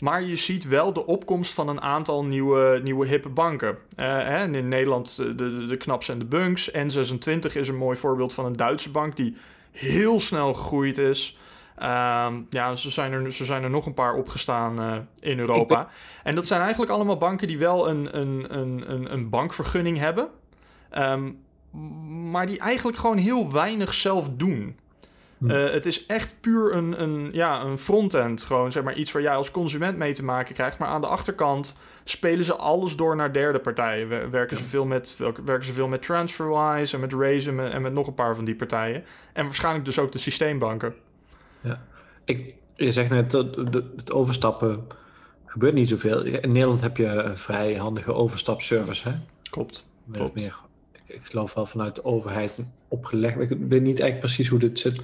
Maar 0.00 0.22
je 0.22 0.36
ziet 0.36 0.68
wel 0.68 0.92
de 0.92 1.06
opkomst 1.06 1.52
van 1.52 1.68
een 1.68 1.80
aantal 1.80 2.24
nieuwe, 2.24 2.80
nieuwe 2.82 3.06
hippe 3.06 3.28
banken. 3.28 3.78
Uh, 3.96 4.40
en 4.42 4.54
in 4.54 4.68
Nederland 4.68 5.16
de, 5.16 5.34
de, 5.34 5.66
de 5.66 5.76
Knaps 5.76 6.08
en 6.08 6.18
de 6.18 6.24
Bunks. 6.24 6.70
N26 6.70 7.52
is 7.52 7.68
een 7.68 7.76
mooi 7.76 7.96
voorbeeld 7.96 8.34
van 8.34 8.44
een 8.44 8.56
Duitse 8.56 8.90
bank 8.90 9.16
die 9.16 9.36
heel 9.70 10.20
snel 10.20 10.54
gegroeid 10.54 10.98
is. 10.98 11.38
Uh, 11.78 12.26
ja, 12.50 12.74
ze 12.74 12.90
zijn, 12.90 13.12
er, 13.12 13.32
ze 13.32 13.44
zijn 13.44 13.62
er 13.62 13.70
nog 13.70 13.86
een 13.86 13.94
paar 13.94 14.14
opgestaan 14.14 14.80
uh, 14.80 14.96
in 15.20 15.38
Europa. 15.38 15.88
En 16.22 16.34
dat 16.34 16.46
zijn 16.46 16.60
eigenlijk 16.60 16.90
allemaal 16.90 17.16
banken 17.16 17.46
die 17.46 17.58
wel 17.58 17.88
een, 17.88 18.18
een, 18.18 18.58
een, 18.58 19.12
een, 19.12 19.28
bankvergunning 19.28 19.98
hebben. 19.98 20.28
Um, 20.98 21.44
maar 22.30 22.46
die 22.46 22.58
eigenlijk 22.58 22.98
gewoon 22.98 23.16
heel 23.16 23.52
weinig 23.52 23.94
zelf 23.94 24.28
doen. 24.36 24.78
Uh, 25.38 25.70
het 25.70 25.86
is 25.86 26.06
echt 26.06 26.36
puur 26.40 26.74
een, 26.74 27.02
een, 27.02 27.28
ja, 27.32 27.62
een 27.62 27.78
frontend. 27.78 28.42
Gewoon 28.42 28.72
zeg 28.72 28.82
maar 28.82 28.94
iets 28.94 29.12
waar 29.12 29.22
jij 29.22 29.34
als 29.34 29.50
consument 29.50 29.96
mee 29.96 30.14
te 30.14 30.24
maken 30.24 30.54
krijgt. 30.54 30.78
Maar 30.78 30.88
aan 30.88 31.00
de 31.00 31.06
achterkant 31.06 31.78
spelen 32.04 32.44
ze 32.44 32.54
alles 32.54 32.96
door 32.96 33.16
naar 33.16 33.32
derde 33.32 33.58
partijen. 33.58 34.30
Werken, 34.30 34.56
ze, 34.56 34.64
veel 34.64 34.84
met, 34.84 35.16
werken 35.44 35.64
ze 35.64 35.72
veel 35.72 35.88
met 35.88 36.02
TransferWise 36.02 36.94
en 36.94 37.00
met 37.00 37.12
Raise 37.12 37.48
en 37.48 37.54
met, 37.54 37.72
en 37.72 37.82
met 37.82 37.92
nog 37.92 38.06
een 38.06 38.14
paar 38.14 38.34
van 38.34 38.44
die 38.44 38.54
partijen. 38.54 39.04
En 39.32 39.44
waarschijnlijk 39.44 39.84
dus 39.84 39.98
ook 39.98 40.12
de 40.12 40.18
systeembanken. 40.18 40.94
Ja, 41.60 41.82
ik, 42.24 42.54
je 42.74 42.92
zegt 42.92 43.10
net 43.10 43.30
dat 43.30 43.56
het 43.96 44.12
overstappen 44.12 44.86
gebeurt 45.44 45.74
niet 45.74 45.88
zoveel. 45.88 46.22
In 46.22 46.52
Nederland 46.52 46.80
heb 46.80 46.96
je 46.96 47.06
een 47.06 47.38
vrij 47.38 47.74
handige 47.74 48.12
overstapservice, 48.12 49.08
hè? 49.08 49.14
Klopt. 49.50 49.84
Klopt. 50.12 50.34
Meer, 50.34 50.58
ik, 50.92 51.14
ik 51.14 51.24
geloof 51.24 51.54
wel 51.54 51.66
vanuit 51.66 51.94
de 51.94 52.04
overheid 52.04 52.58
opgelegd. 52.88 53.40
Ik 53.40 53.48
weet 53.48 53.82
niet 53.82 54.00
eigenlijk 54.00 54.18
precies 54.18 54.48
hoe 54.48 54.58
dit 54.58 54.78
zit. 54.78 55.02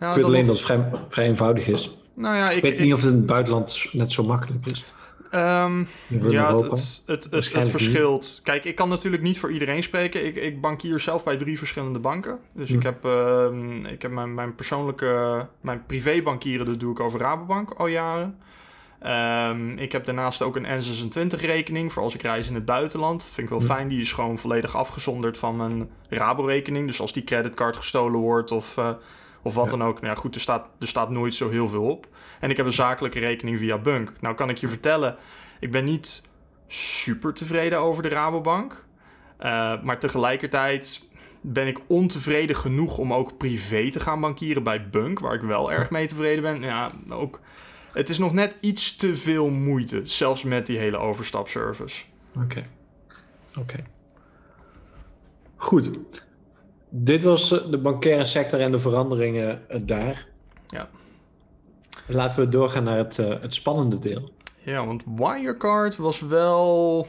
Nou, 0.00 0.12
ik 0.12 0.16
weet 0.16 0.24
alleen 0.24 0.46
dat 0.46 0.56
het 0.56 0.64
vrij, 0.64 0.90
vrij, 1.08 1.26
eenvoudig 1.26 1.68
is. 1.68 1.96
Nou 2.14 2.36
ja, 2.36 2.50
ik, 2.50 2.56
ik 2.56 2.62
weet 2.62 2.78
niet 2.80 2.92
of 2.94 3.00
het 3.00 3.10
in 3.10 3.16
het 3.16 3.26
buitenland 3.26 3.86
net 3.92 4.12
zo 4.12 4.22
makkelijk 4.24 4.66
is. 4.66 4.84
Ehm, 5.30 5.84
ja, 6.28 6.54
het, 6.56 7.02
het, 7.06 7.28
het, 7.30 7.68
verschilt. 7.68 8.40
Kijk, 8.42 8.64
ik 8.64 8.74
kan 8.74 8.88
natuurlijk 8.88 9.22
niet 9.22 9.38
voor 9.38 9.52
iedereen 9.52 9.82
spreken. 9.82 10.26
Ik, 10.26 10.36
ik 10.36 10.60
bankier 10.60 11.00
zelf 11.00 11.24
bij 11.24 11.36
drie 11.36 11.58
verschillende 11.58 11.98
banken. 11.98 12.38
Dus 12.52 12.70
Hm. 12.70 12.76
ik 12.76 12.82
heb, 12.82 13.04
ehm, 13.04 13.84
ik 13.84 14.02
heb 14.02 14.10
mijn, 14.10 14.34
mijn 14.34 14.54
persoonlijke... 14.54 15.46
Mijn 15.60 15.82
privébankieren, 15.86 16.66
dat 16.66 16.80
doe 16.80 16.90
ik 16.92 17.00
over 17.00 17.20
Rabobank 17.20 17.70
al 17.70 17.86
jaren. 17.86 18.38
Ehm, 18.98 19.78
ik 19.78 19.92
heb 19.92 20.04
daarnaast 20.04 20.42
ook 20.42 20.56
een 20.56 20.66
N26-rekening 20.66 21.92
voor 21.92 22.02
als 22.02 22.14
ik 22.14 22.22
reis 22.22 22.48
in 22.48 22.54
het 22.54 22.64
buitenland. 22.64 23.24
Vind 23.24 23.36
ik 23.36 23.48
wel 23.48 23.58
Hm. 23.58 23.64
fijn. 23.64 23.88
Die 23.88 24.00
is 24.00 24.12
gewoon 24.12 24.38
volledig 24.38 24.76
afgezonderd 24.76 25.38
van 25.38 25.56
mijn 25.56 25.90
Rabo-rekening. 26.08 26.86
Dus 26.86 27.00
als 27.00 27.12
die 27.12 27.24
creditcard 27.24 27.76
gestolen 27.76 28.20
wordt 28.20 28.52
of, 28.52 28.76
eh, 28.76 28.90
of 29.42 29.54
wat 29.54 29.64
Ja. 29.70 29.70
dan 29.76 29.82
ook. 29.88 30.00
Nou 30.00 30.14
ja, 30.14 30.20
goed, 30.20 30.34
er 30.34 30.40
staat, 30.40 30.70
er 30.80 30.86
staat 30.88 31.10
nooit 31.10 31.34
zo 31.34 31.50
heel 31.50 31.68
veel 31.68 31.84
op. 31.84 32.08
En 32.40 32.50
ik 32.50 32.56
heb 32.56 32.66
een 32.66 32.72
zakelijke 32.72 33.18
rekening 33.18 33.58
via 33.58 33.78
Bunk. 33.78 34.12
Nou 34.20 34.34
kan 34.34 34.48
ik 34.48 34.56
je 34.56 34.68
vertellen, 34.68 35.16
ik 35.60 35.70
ben 35.70 35.84
niet 35.84 36.22
super 36.66 37.34
tevreden 37.34 37.78
over 37.78 38.02
de 38.02 38.08
Rabobank. 38.08 38.84
Eh, 39.38 39.82
maar 39.82 39.98
tegelijkertijd 39.98 41.08
ben 41.40 41.66
ik 41.66 41.78
ontevreden 41.86 42.56
genoeg 42.56 42.98
om 42.98 43.12
ook 43.14 43.36
privé 43.36 43.90
te 43.90 44.00
gaan 44.00 44.20
bankieren 44.20 44.62
bij 44.62 44.88
Bunk, 44.88 45.18
waar 45.18 45.34
ik 45.34 45.40
wel 45.40 45.72
erg 45.72 45.90
mee 45.90 46.06
tevreden 46.06 46.42
ben. 46.42 46.60
Ja, 46.62 46.90
ook. 47.08 47.40
Het 47.92 48.08
is 48.08 48.18
nog 48.18 48.32
net 48.32 48.56
iets 48.60 48.96
te 48.96 49.16
veel 49.16 49.48
moeite, 49.48 50.00
zelfs 50.04 50.42
met 50.42 50.66
die 50.66 50.78
hele 50.78 50.96
overstapservice. 50.96 52.04
Oké. 52.36 52.64
Oké. 53.56 53.76
Goed. 55.56 55.90
Dit 56.90 57.22
was 57.22 57.52
eh, 57.52 57.70
de 57.70 57.78
bankaire 57.78 58.24
sector 58.24 58.60
en 58.60 58.70
de 58.70 58.78
veranderingen 58.78 59.68
eh, 59.68 59.80
daar. 59.82 60.26
Ja. 60.68 60.88
Laten 62.06 62.38
we 62.38 62.48
doorgaan 62.48 62.84
naar 62.84 62.96
het, 62.96 63.18
eh, 63.18 63.40
het 63.40 63.54
spannende 63.54 63.98
deel. 63.98 64.30
Ja, 64.58 64.86
want 64.86 65.02
Wirecard 65.16 65.96
was 65.96 66.20
wel. 66.20 67.06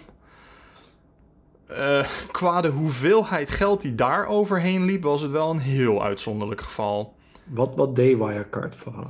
qua 2.32 2.62
de 2.62 2.67
hoeveelheid 2.67 3.50
geld 3.50 3.82
die 3.82 3.96
daar 3.96 4.28
overheen 4.28 4.86
liep, 4.86 5.04
was 5.04 5.22
het 5.22 5.32
wel 5.32 5.50
een 5.50 5.60
heel 5.60 6.04
uitzonderlijk 6.04 6.62
geval. 6.62 7.13
Wat, 7.44 7.76
wat 7.76 7.96
deed 7.96 8.17
Wirecard 8.17 8.76
vooral? 8.76 9.06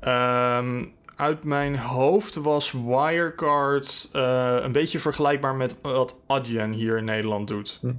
Ehm, 0.00 0.84
uit 1.16 1.44
mijn 1.44 1.78
hoofd 1.78 2.34
was 2.34 2.72
Wirecard 2.72 4.08
een 4.12 4.72
beetje 4.72 4.98
vergelijkbaar 4.98 5.54
met 5.54 5.76
wat 5.82 6.20
Adyen 6.26 6.72
hier 6.72 6.96
in 6.96 7.04
Nederland 7.04 7.48
doet. 7.48 7.78
Hm. 7.80 7.92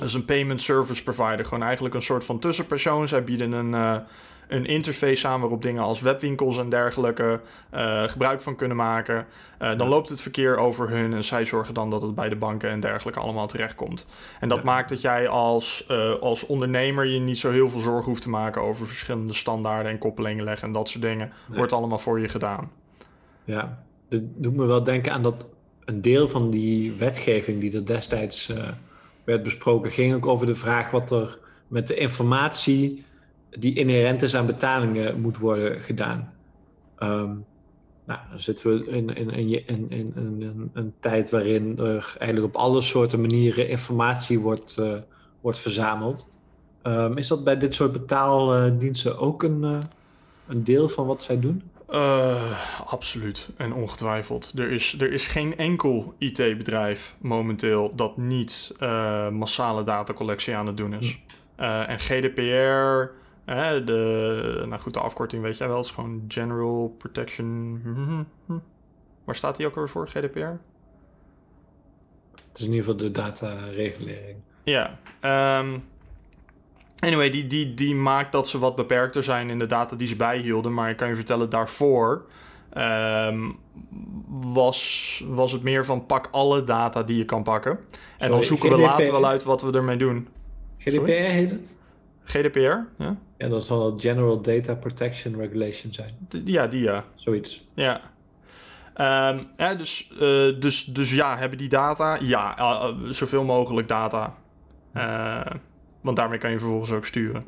Dat 0.00 0.08
is 0.08 0.14
een 0.14 0.24
payment 0.24 0.60
service 0.62 1.02
provider. 1.02 1.44
Gewoon 1.44 1.62
eigenlijk 1.64 1.94
een 1.94 2.02
soort 2.02 2.24
van 2.24 2.38
tussenpersoon. 2.38 3.08
Zij 3.08 3.24
bieden 3.24 3.52
een, 3.52 3.74
eh, 3.74 3.96
een 4.48 4.66
interface 4.66 5.28
aan 5.28 5.40
waarop 5.40 5.62
dingen 5.62 5.82
als 5.82 6.00
webwinkels 6.00 6.58
en 6.58 6.68
dergelijke 6.68 7.40
eh, 7.70 8.02
gebruik 8.02 8.40
van 8.40 8.56
kunnen 8.56 8.76
maken. 8.76 9.26
Eh, 9.58 9.68
dan 9.68 9.78
Ja. 9.78 9.86
loopt 9.86 10.08
het 10.08 10.20
verkeer 10.20 10.56
over 10.56 10.88
hun 10.90 11.12
en 11.14 11.24
zij 11.24 11.44
zorgen 11.44 11.74
dan 11.74 11.90
dat 11.90 12.02
het 12.02 12.14
bij 12.14 12.28
de 12.28 12.36
banken 12.36 12.70
en 12.70 12.80
dergelijke 12.80 13.20
allemaal 13.20 13.46
terechtkomt. 13.46 14.06
En 14.40 14.48
dat 14.48 14.58
Ja. 14.58 14.64
maakt 14.64 14.88
dat 14.88 15.00
jij 15.00 15.28
als, 15.28 15.88
als 16.20 16.46
ondernemer 16.46 17.06
je 17.06 17.18
niet 17.20 17.38
zo 17.38 17.50
heel 17.50 17.70
veel 17.70 17.80
zorgen 17.80 18.04
hoeft 18.04 18.22
te 18.22 18.30
maken 18.30 18.62
over 18.62 18.86
verschillende 18.86 19.32
standaarden 19.32 19.92
en 19.92 19.98
koppelingen 19.98 20.44
leggen 20.44 20.66
en 20.66 20.72
dat 20.74 20.88
soort 20.88 21.02
dingen. 21.04 21.32
Nee. 21.48 21.58
Wordt 21.58 21.72
allemaal 21.72 21.98
voor 21.98 22.20
je 22.20 22.28
gedaan. 22.28 22.70
Ja, 23.44 23.82
dit 24.08 24.22
doet 24.36 24.56
me 24.56 24.66
wel 24.66 24.84
denken 24.84 25.12
aan 25.12 25.22
dat 25.22 25.46
een 25.84 26.02
deel 26.02 26.28
van 26.28 26.50
die 26.50 26.92
wetgeving 26.92 27.60
die 27.60 27.74
er 27.74 27.86
destijds 27.86 28.52
werd 29.30 29.42
besproken, 29.42 29.90
ging 29.90 30.14
ook 30.14 30.26
over 30.26 30.46
de 30.46 30.54
vraag 30.54 30.90
wat 30.90 31.10
er 31.10 31.38
met 31.68 31.88
de 31.88 31.94
informatie 31.94 33.04
die 33.50 33.74
inherent 33.74 34.22
is 34.22 34.34
aan 34.34 34.46
betalingen 34.46 35.20
moet 35.20 35.38
worden 35.38 35.80
gedaan. 35.80 36.32
Ehm, 36.98 37.34
nou, 38.04 38.20
dan 38.30 38.40
zitten 38.40 38.70
we 38.70 38.86
in, 38.86 39.16
in, 39.16 40.70
een 40.72 40.94
tijd 41.00 41.30
waarin 41.30 41.78
er 41.78 42.14
eigenlijk 42.18 42.54
op 42.54 42.60
alle 42.60 42.80
soorten 42.80 43.20
manieren 43.20 43.68
informatie 43.68 44.38
wordt, 44.38 44.78
eh, 44.78 44.94
wordt 45.40 45.58
verzameld. 45.58 46.34
Ehm, 46.82 47.16
is 47.16 47.28
dat 47.28 47.44
bij 47.44 47.58
dit 47.58 47.74
soort 47.74 47.92
betaaldiensten 47.92 49.18
ook 49.18 49.42
een, 49.42 49.64
eh, 49.64 49.78
een 50.48 50.64
deel 50.64 50.88
van 50.88 51.06
wat 51.06 51.22
zij 51.22 51.40
doen? 51.40 51.62
Eh, 51.90 52.60
absoluut 52.86 53.50
en 53.56 53.72
ongetwijfeld. 53.72 54.52
Er 54.58 54.70
is, 54.70 55.00
er 55.00 55.12
is 55.12 55.26
geen 55.26 55.56
enkel 55.56 56.14
IT-bedrijf 56.18 57.16
momenteel 57.18 57.94
dat 57.94 58.16
niet 58.16 58.74
eh, 58.78 59.28
massale 59.28 59.82
datacollectie 59.82 60.56
aan 60.56 60.66
het 60.66 60.76
doen 60.76 60.94
is. 60.94 61.18
Eh, 61.56 61.88
en 61.88 61.98
GDPR, 61.98 63.10
de, 63.84 64.64
nou 64.66 64.80
goed, 64.80 64.94
de 64.94 65.00
afkorting 65.00 65.42
weet 65.42 65.58
jij 65.58 65.68
wel, 65.68 65.76
het 65.76 65.84
is 65.86 65.90
gewoon 65.90 66.24
General 66.28 66.94
Protection. 66.98 67.80
hm, 68.46 68.58
Waar 69.24 69.34
staat 69.36 69.56
die 69.56 69.66
ook 69.66 69.74
weer 69.74 69.88
voor, 69.88 70.08
GDPR? 70.08 70.38
Het 72.48 72.58
is 72.58 72.60
in 72.60 72.72
ieder 72.72 72.78
geval 72.84 72.96
de 72.96 73.10
dataregulering. 73.10 74.36
Ja. 74.62 74.98
ehm, 75.20 75.78
anyway, 77.00 77.30
die, 77.30 77.46
die, 77.46 77.74
die 77.74 77.94
maakt 77.94 78.32
dat 78.32 78.48
ze 78.48 78.58
wat 78.58 78.76
beperkter 78.76 79.22
zijn 79.22 79.50
in 79.50 79.58
de 79.58 79.66
data 79.66 79.96
die 79.96 80.06
ze 80.08 80.16
bijhielden. 80.16 80.74
Maar 80.74 80.90
ik 80.90 80.96
kan 80.96 81.08
je 81.08 81.14
vertellen, 81.14 81.50
daarvoor 81.50 82.24
ehm, 82.72 83.50
was, 84.28 85.22
was 85.28 85.52
het 85.52 85.62
meer 85.62 85.84
van 85.84 86.06
pak 86.06 86.28
alle 86.30 86.64
data 86.64 87.02
die 87.02 87.16
je 87.16 87.24
kan 87.24 87.42
pakken. 87.42 87.78
En 88.18 88.30
dan 88.30 88.42
zoeken 88.42 88.70
we 88.70 88.78
later 88.78 89.12
wel 89.12 89.26
uit 89.26 89.44
wat 89.44 89.62
we 89.62 89.72
ermee 89.72 89.96
doen. 89.96 90.28
GDPR 90.78 90.90
Sorry? 90.94 91.12
heet 91.12 91.50
het? 91.50 91.78
GDPR? 92.24 92.58
Ja, 92.58 93.16
Ja, 93.38 93.48
dat 93.48 93.64
zal 93.64 93.78
wel 93.78 93.98
General 93.98 94.40
Data 94.40 94.74
Protection 94.74 95.36
Regulation 95.36 95.92
zijn. 95.92 96.14
D- 96.28 96.40
ja 96.44 96.66
die 96.66 96.82
ja. 96.82 97.04
Zoiets. 97.14 97.68
Ja. 97.74 98.00
Ehm, 98.94 99.38
ja, 99.56 99.74
dus, 99.74 100.10
eh, 100.12 100.18
dus, 100.60 100.84
dus 100.84 101.14
ja, 101.14 101.36
hebben 101.36 101.58
die 101.58 101.68
data? 101.68 102.18
Ja, 102.20 102.58
eh, 102.58 102.88
eh, 102.88 102.94
zoveel 103.10 103.44
mogelijk 103.44 103.88
data. 103.88 104.34
Eh, 104.92 105.40
want 106.00 106.16
daarmee 106.16 106.38
kan 106.38 106.50
je 106.50 106.58
vervolgens 106.58 106.92
ook 106.92 107.06
sturen. 107.06 107.44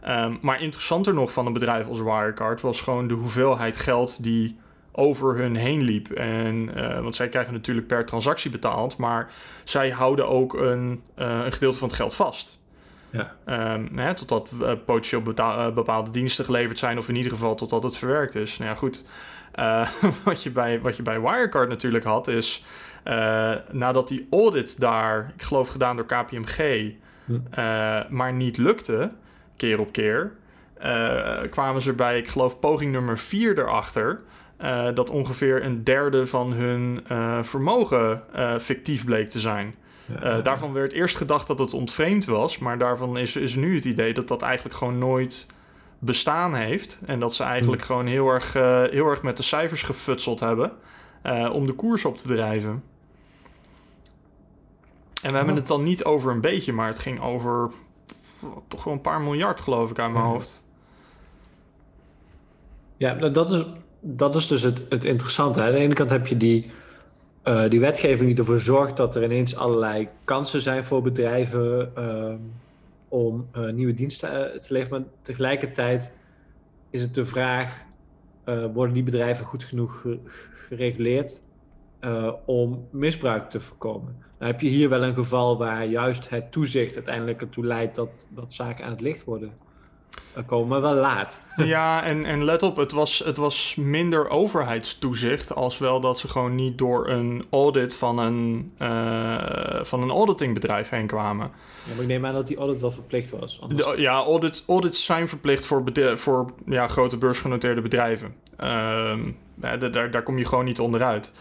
Ehm, 0.00 0.36
maar 0.40 0.62
interessanter 0.62 1.14
nog 1.14 1.32
van 1.32 1.46
een 1.46 1.52
bedrijf 1.52 1.88
als 1.88 2.00
Wirecard 2.00 2.60
was 2.60 2.80
gewoon 2.80 3.08
de 3.08 3.14
hoeveelheid 3.14 3.76
geld 3.76 4.22
die 4.22 4.56
over 4.96 5.36
hun 5.36 5.56
heen 5.56 5.82
liep. 5.82 6.10
En, 6.10 6.70
eh, 6.74 7.00
want 7.00 7.14
zij 7.14 7.28
krijgen 7.28 7.52
natuurlijk 7.52 7.86
per 7.86 8.04
transactie 8.04 8.50
betaald, 8.50 8.96
maar 8.96 9.32
zij 9.64 9.90
houden 9.90 10.28
ook 10.28 10.54
een, 10.54 11.02
eh, 11.14 11.44
een 11.44 11.52
gedeelte 11.52 11.78
van 11.78 11.88
het 11.88 11.96
geld 11.96 12.14
vast. 12.14 12.62
Ja. 13.10 13.36
Ehm, 13.44 13.96
hè, 13.96 14.14
totdat 14.14 14.50
eh, 14.62 14.72
potentieel 14.84 15.22
bepaalde 15.74 16.10
diensten 16.10 16.44
geleverd 16.44 16.78
zijn, 16.78 16.98
of 16.98 17.08
in 17.08 17.16
ieder 17.16 17.30
geval 17.30 17.54
totdat 17.54 17.82
het 17.82 17.96
verwerkt 17.96 18.34
is. 18.34 18.58
Nou 18.58 18.70
ja, 18.70 18.76
goed. 18.76 19.04
Wat, 20.24 20.42
je 20.42 20.50
bij, 20.50 20.80
wat 20.80 20.96
je 20.96 21.02
bij 21.02 21.20
Wirecard 21.20 21.68
natuurlijk 21.68 22.04
had, 22.04 22.28
is 22.28 22.64
nadat 23.70 24.08
die 24.08 24.26
audit 24.30 24.80
daar, 24.80 25.32
ik 25.36 25.42
geloof 25.42 25.68
gedaan 25.68 25.96
door 25.96 26.06
KPMG, 26.06 26.92
Hm. 27.24 27.32
eh, 27.50 28.00
maar 28.08 28.32
niet 28.32 28.56
lukte, 28.56 29.10
keer 29.56 29.78
op 29.78 29.92
keer, 29.92 30.32
eh, 30.78 31.40
kwamen 31.50 31.82
ze 31.82 31.92
bij, 31.92 32.18
ik 32.18 32.28
geloof, 32.28 32.58
poging 32.58 32.92
nummer 32.92 33.18
4 33.18 33.58
erachter. 33.58 34.20
eh, 34.56 34.88
dat 34.94 35.10
ongeveer 35.10 35.64
een 35.64 35.84
derde 35.84 36.26
van 36.26 36.52
hun 36.52 37.04
vermogen 37.42 38.22
fictief 38.60 39.04
bleek 39.04 39.28
te 39.28 39.40
zijn. 39.40 39.74
Ja. 40.20 40.40
Daarvan 40.40 40.72
werd 40.72 40.92
eerst 40.92 41.16
gedacht 41.16 41.46
dat 41.46 41.58
het 41.58 41.74
ontvreemd 41.74 42.24
was, 42.24 42.58
maar 42.58 42.78
daarvan 42.78 43.18
is, 43.18 43.36
is 43.36 43.54
nu 43.54 43.74
het 43.74 43.84
idee 43.84 44.14
dat 44.14 44.28
dat 44.28 44.42
eigenlijk 44.42 44.74
gewoon 44.74 44.98
nooit 44.98 45.46
bestaan 45.98 46.54
heeft. 46.54 47.00
En 47.06 47.20
dat 47.20 47.34
ze 47.34 47.42
eigenlijk 47.42 47.82
Hmm. 47.82 47.90
gewoon 47.90 48.06
heel 48.06 48.28
erg, 48.28 48.52
heel 48.90 49.06
erg 49.06 49.22
met 49.22 49.36
de 49.36 49.42
cijfers 49.42 49.82
gefutseld 49.82 50.40
hebben 50.40 50.72
om 51.52 51.66
de 51.66 51.72
koers 51.72 52.04
op 52.04 52.18
te 52.18 52.28
drijven. 52.28 52.82
En 55.24 55.30
we 55.30 55.36
hebben 55.36 55.56
het 55.56 55.66
dan 55.66 55.82
niet 55.82 56.04
over 56.04 56.30
een 56.32 56.40
beetje, 56.40 56.72
maar 56.72 56.86
het 56.86 56.98
ging 56.98 57.20
over 57.20 57.70
toch 58.68 58.84
wel 58.84 58.92
een 58.94 59.00
paar 59.00 59.20
miljard, 59.20 59.60
geloof 59.60 59.90
ik, 59.90 59.98
uit 59.98 60.12
mijn 60.12 60.24
hoofd. 60.24 60.62
Ja, 62.96 63.14
nou, 63.14 63.32
dat 63.32 63.50
is, 63.50 63.64
dat 64.00 64.34
is 64.34 64.46
dus 64.46 64.62
het, 64.62 64.84
het 64.88 65.04
interessante. 65.04 65.62
Aan 65.62 65.72
de 65.72 65.78
ene 65.78 65.94
kant 65.94 66.10
heb 66.10 66.26
je 66.26 66.36
die, 66.36 66.70
eh, 67.42 67.68
die 67.68 67.80
wetgeving 67.80 68.28
die 68.28 68.38
ervoor 68.38 68.60
zorgt 68.60 68.96
dat 68.96 69.14
er 69.14 69.24
ineens 69.24 69.56
allerlei 69.56 70.08
kansen 70.24 70.62
zijn 70.62 70.84
voor 70.84 71.02
bedrijven 71.02 71.96
ehm, 71.96 72.36
om 73.08 73.48
eh, 73.52 73.70
nieuwe 73.72 73.94
diensten 73.94 74.52
eh, 74.52 74.60
te 74.60 74.72
leveren. 74.72 75.00
Maar 75.00 75.10
tegelijkertijd 75.22 76.18
is 76.90 77.02
het 77.02 77.14
de 77.14 77.24
vraag, 77.24 77.82
worden 78.72 78.94
die 78.94 79.02
bedrijven 79.02 79.44
goed 79.44 79.64
genoeg 79.64 80.00
ge- 80.00 80.18
gereguleerd 80.52 81.42
eh, 82.04 82.32
om 82.44 82.88
misbruik 82.90 83.50
te 83.50 83.60
voorkomen? 83.60 84.22
Dan 84.38 84.46
heb 84.46 84.60
je 84.60 84.68
hier 84.68 84.88
wel 84.88 85.02
een 85.02 85.14
geval 85.14 85.58
waar 85.58 85.86
juist 85.86 86.30
het 86.30 86.52
toezicht 86.52 86.94
uiteindelijk 86.94 87.40
ertoe 87.40 87.66
leidt 87.66 87.96
dat, 87.96 88.28
dat 88.30 88.54
zaken 88.54 88.84
aan 88.84 88.90
het 88.90 89.00
licht 89.00 89.24
worden 89.24 89.52
eh, 90.34 90.42
komen, 90.46 90.68
maar 90.68 90.80
wel 90.80 90.94
laat. 90.94 91.42
Ja, 91.56 92.02
en, 92.02 92.24
en 92.24 92.44
let 92.44 92.62
op, 92.62 92.76
het 92.76 92.92
was, 92.92 93.18
het 93.18 93.36
was 93.36 93.74
minder 93.78 94.28
overheidstoezicht 94.28 95.54
als 95.54 95.78
wel 95.78 96.00
dat 96.00 96.18
ze 96.18 96.28
gewoon 96.28 96.54
niet 96.54 96.78
door 96.78 97.08
een 97.08 97.44
audit 97.50 97.94
van 97.94 98.18
een, 98.18 98.72
eh, 98.78 99.84
van 99.84 100.02
een 100.02 100.10
auditingbedrijf 100.10 100.88
heen 100.88 101.06
kwamen. 101.06 101.50
Ja, 101.84 101.92
maar 101.94 102.02
ik 102.02 102.08
neem 102.08 102.26
aan 102.26 102.34
dat 102.34 102.46
die 102.46 102.56
audit 102.56 102.80
wel 102.80 102.90
verplicht 102.90 103.30
was. 103.30 103.60
Anders... 103.60 103.84
De- 103.84 104.00
ja, 104.00 104.14
audits, 104.14 104.64
audits 104.66 105.04
zijn 105.04 105.28
verplicht 105.28 105.66
voor, 105.66 105.82
voor 106.14 106.52
ja, 106.66 106.88
grote 106.88 107.16
beursgenoteerde 107.16 107.80
bedrijven. 107.80 108.34
Ehm, 108.56 109.30
daar, 109.54 109.90
daar, 109.92 110.10
daar 110.10 110.22
kom 110.22 110.38
je 110.38 110.46
gewoon 110.46 110.64
niet 110.64 110.80
onderuit. 110.80 111.32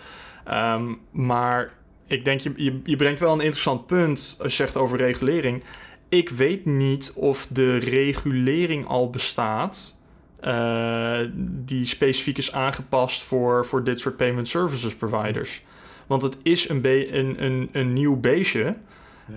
Ehm, 0.43 0.93
maar 1.11 1.73
ik 2.07 2.25
denk, 2.25 2.39
je, 2.39 2.53
je, 2.55 2.79
je 2.83 2.95
brengt 2.95 3.19
wel 3.19 3.33
een 3.33 3.41
interessant 3.41 3.85
punt 3.85 4.37
als 4.41 4.57
je 4.57 4.63
zegt 4.63 4.77
over 4.77 4.97
regulering. 4.97 5.63
Ik 6.09 6.29
weet 6.29 6.65
niet 6.65 7.13
of 7.15 7.47
de 7.49 7.77
regulering 7.77 8.87
al 8.87 9.09
bestaat. 9.09 9.97
Uh, 10.43 11.19
die 11.39 11.85
specifiek 11.85 12.37
is 12.37 12.53
aangepast 12.53 13.23
voor, 13.23 13.65
voor 13.65 13.83
dit 13.83 13.99
soort 13.99 14.17
payment 14.17 14.47
services 14.47 14.95
providers. 14.95 15.63
Want 16.07 16.21
het 16.21 16.37
is 16.41 16.69
een, 16.69 16.85
een, 17.17 17.43
een, 17.43 17.69
een 17.71 17.93
nieuw 17.93 18.19
beestje. 18.19 18.75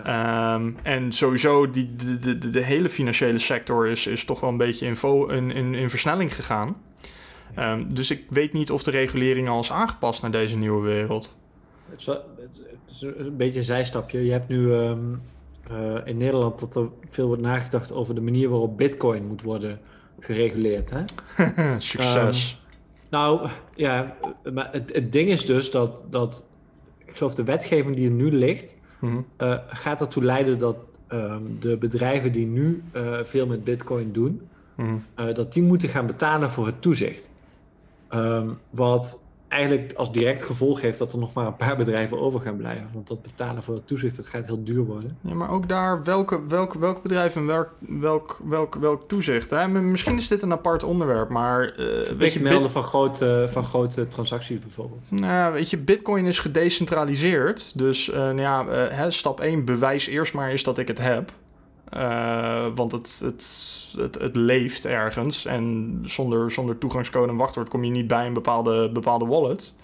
Ja. 0.05 0.55
Um, 0.55 0.77
en 0.83 1.13
sowieso, 1.13 1.71
die, 1.71 1.97
de, 1.97 2.39
de, 2.39 2.51
de, 2.51 2.63
hele 2.63 2.89
financiële 2.89 3.39
sector 3.39 3.87
is, 3.87 4.07
is 4.07 4.25
toch 4.25 4.41
wel 4.41 4.51
een 4.51 4.57
beetje 4.57 4.87
in, 4.87 4.97
in, 5.29 5.51
in, 5.51 5.75
in 5.75 5.91
versnelling 5.91 6.35
gegaan. 6.35 6.77
Um, 7.59 7.95
dus 7.95 8.11
ik 8.11 8.25
weet 8.29 8.53
niet 8.53 8.71
of 8.71 8.83
de 8.83 8.91
regulering 8.91 9.49
al 9.49 9.61
is 9.61 9.73
aangepast 9.73 10.23
naar 10.23 10.31
deze 10.31 10.57
nieuwe 10.57 10.83
wereld. 10.83 11.37
Het 11.91 12.01
is, 12.01 12.07
wel, 12.07 12.23
het 12.37 12.61
is 12.91 13.01
een 13.01 13.37
beetje 13.37 13.59
een 13.59 13.65
zijstapje. 13.65 14.25
Je 14.25 14.33
hebt 14.33 14.49
nu 14.49 14.73
um, 14.73 15.23
uh, 15.71 15.95
in 16.05 16.17
Nederland 16.17 16.61
dat 16.61 16.77
er 16.77 16.89
veel 17.11 17.27
wordt 17.27 17.43
nagedacht 17.43 17.93
over 17.93 18.15
de 18.15 18.21
manier 18.21 18.49
waarop 18.49 18.77
Bitcoin 18.77 19.27
moet 19.27 19.43
worden 19.43 19.81
gereguleerd. 20.21 20.91
Hè? 20.91 21.03
Succes. 21.79 22.63
nou 23.09 23.49
ja, 23.75 24.17
maar 24.53 24.69
het, 24.73 24.95
het 24.95 25.13
ding 25.13 25.29
is 25.29 25.47
dus 25.47 25.71
dat, 25.71 26.05
dat 26.11 26.47
ik 27.05 27.17
geloof 27.17 27.35
de 27.35 27.45
wetgeving 27.45 27.97
die 27.97 28.07
er 28.07 28.15
nu 28.15 28.33
ligt, 28.33 28.77
mm 29.01 29.25
uh, 29.39 29.59
gaat 29.69 30.01
ertoe 30.01 30.25
leiden 30.25 30.59
dat 30.59 30.77
um, 31.09 31.57
de 31.61 31.77
bedrijven 31.77 32.33
die 32.33 32.47
nu 32.47 32.83
uh, 32.93 33.19
veel 33.23 33.47
met 33.47 33.65
Bitcoin 33.65 34.13
doen, 34.13 34.49
mm 34.77 35.03
uh, 35.21 35.35
dat 35.35 35.53
die 35.53 35.63
moeten 35.63 35.89
gaan 35.89 36.07
betalen 36.07 36.51
voor 36.51 36.67
het 36.67 36.83
toezicht. 36.83 37.31
Um, 38.11 38.59
wat 38.71 39.21
eigenlijk 39.49 39.93
als 39.97 40.13
direct 40.13 40.43
gevolg 40.43 40.81
heeft 40.81 40.99
dat 40.99 41.13
er 41.13 41.19
nog 41.19 41.33
maar 41.33 41.47
een 41.47 41.57
paar 41.57 41.77
bedrijven 41.85 42.21
over 42.21 42.41
gaan 42.41 42.57
blijven. 42.57 42.89
Want 42.93 43.09
dat 43.09 43.23
betalen 43.23 43.63
voor 43.63 43.75
het 43.75 43.87
toezicht, 43.87 44.17
dat 44.17 44.27
gaat 44.27 44.47
heel 44.47 44.65
duur 44.65 44.85
worden. 44.85 45.19
Ja, 45.21 45.35
maar 45.35 45.51
ook 45.51 45.69
daar, 45.69 46.03
welke, 46.05 46.47
welke, 46.47 46.79
welke 46.79 47.01
bedrijven 47.01 47.41
en 47.41 47.47
welk, 47.47 47.75
welk, 47.79 48.41
welk, 48.45 48.75
welk 48.75 49.09
toezicht? 49.09 49.51
Hè? 49.51 49.69
Misschien 49.69 50.17
is 50.17 50.29
dit 50.29 50.43
een 50.43 50.53
apart 50.53 50.83
onderwerp, 50.83 51.29
maar... 51.29 51.79
Uh, 51.79 52.03
weet 52.19 52.33
je, 52.33 52.41
melden 52.41 52.71
van, 52.71 52.83
grote, 52.83 53.47
van 53.51 53.65
grote 53.65 54.09
transacties 54.09 54.59
bijvoorbeeld. 54.59 55.11
Nou, 55.11 55.53
weet 55.53 55.71
je, 55.71 55.79
bitcoin 55.79 56.27
is 56.27 56.39
gedecentraliseerd. 56.39 57.79
Dus 57.79 58.09
uh, 58.09 58.15
nou 58.17 58.41
ja, 58.41 58.65
uh, 58.65 58.97
hè, 58.97 59.11
stap 59.11 59.41
1, 59.41 59.65
bewijs 59.65 60.07
eerst 60.07 60.35
maar 60.35 60.51
eens 60.51 60.63
dat 60.63 60.79
ik 60.79 60.89
het 60.89 60.99
heb. 60.99 61.33
Uh, 61.95 62.67
want 62.75 62.93
het, 62.93 63.21
het, 63.25 63.47
het, 63.97 64.15
het, 64.15 64.37
leeft 64.37 64.85
ergens. 64.85 65.45
En 65.45 65.99
zonder, 66.03 66.51
zonder 66.51 66.79
toegangscode 66.79 67.33
en 67.33 67.37
wachtwoord 67.37 67.69
kom 67.69 67.85
je 67.85 67.91
niet 67.91 68.07
bij 68.07 68.27
een 68.27 68.33
bepaalde, 68.33 68.91
bepaalde 68.93 69.27
wallet. 69.27 69.75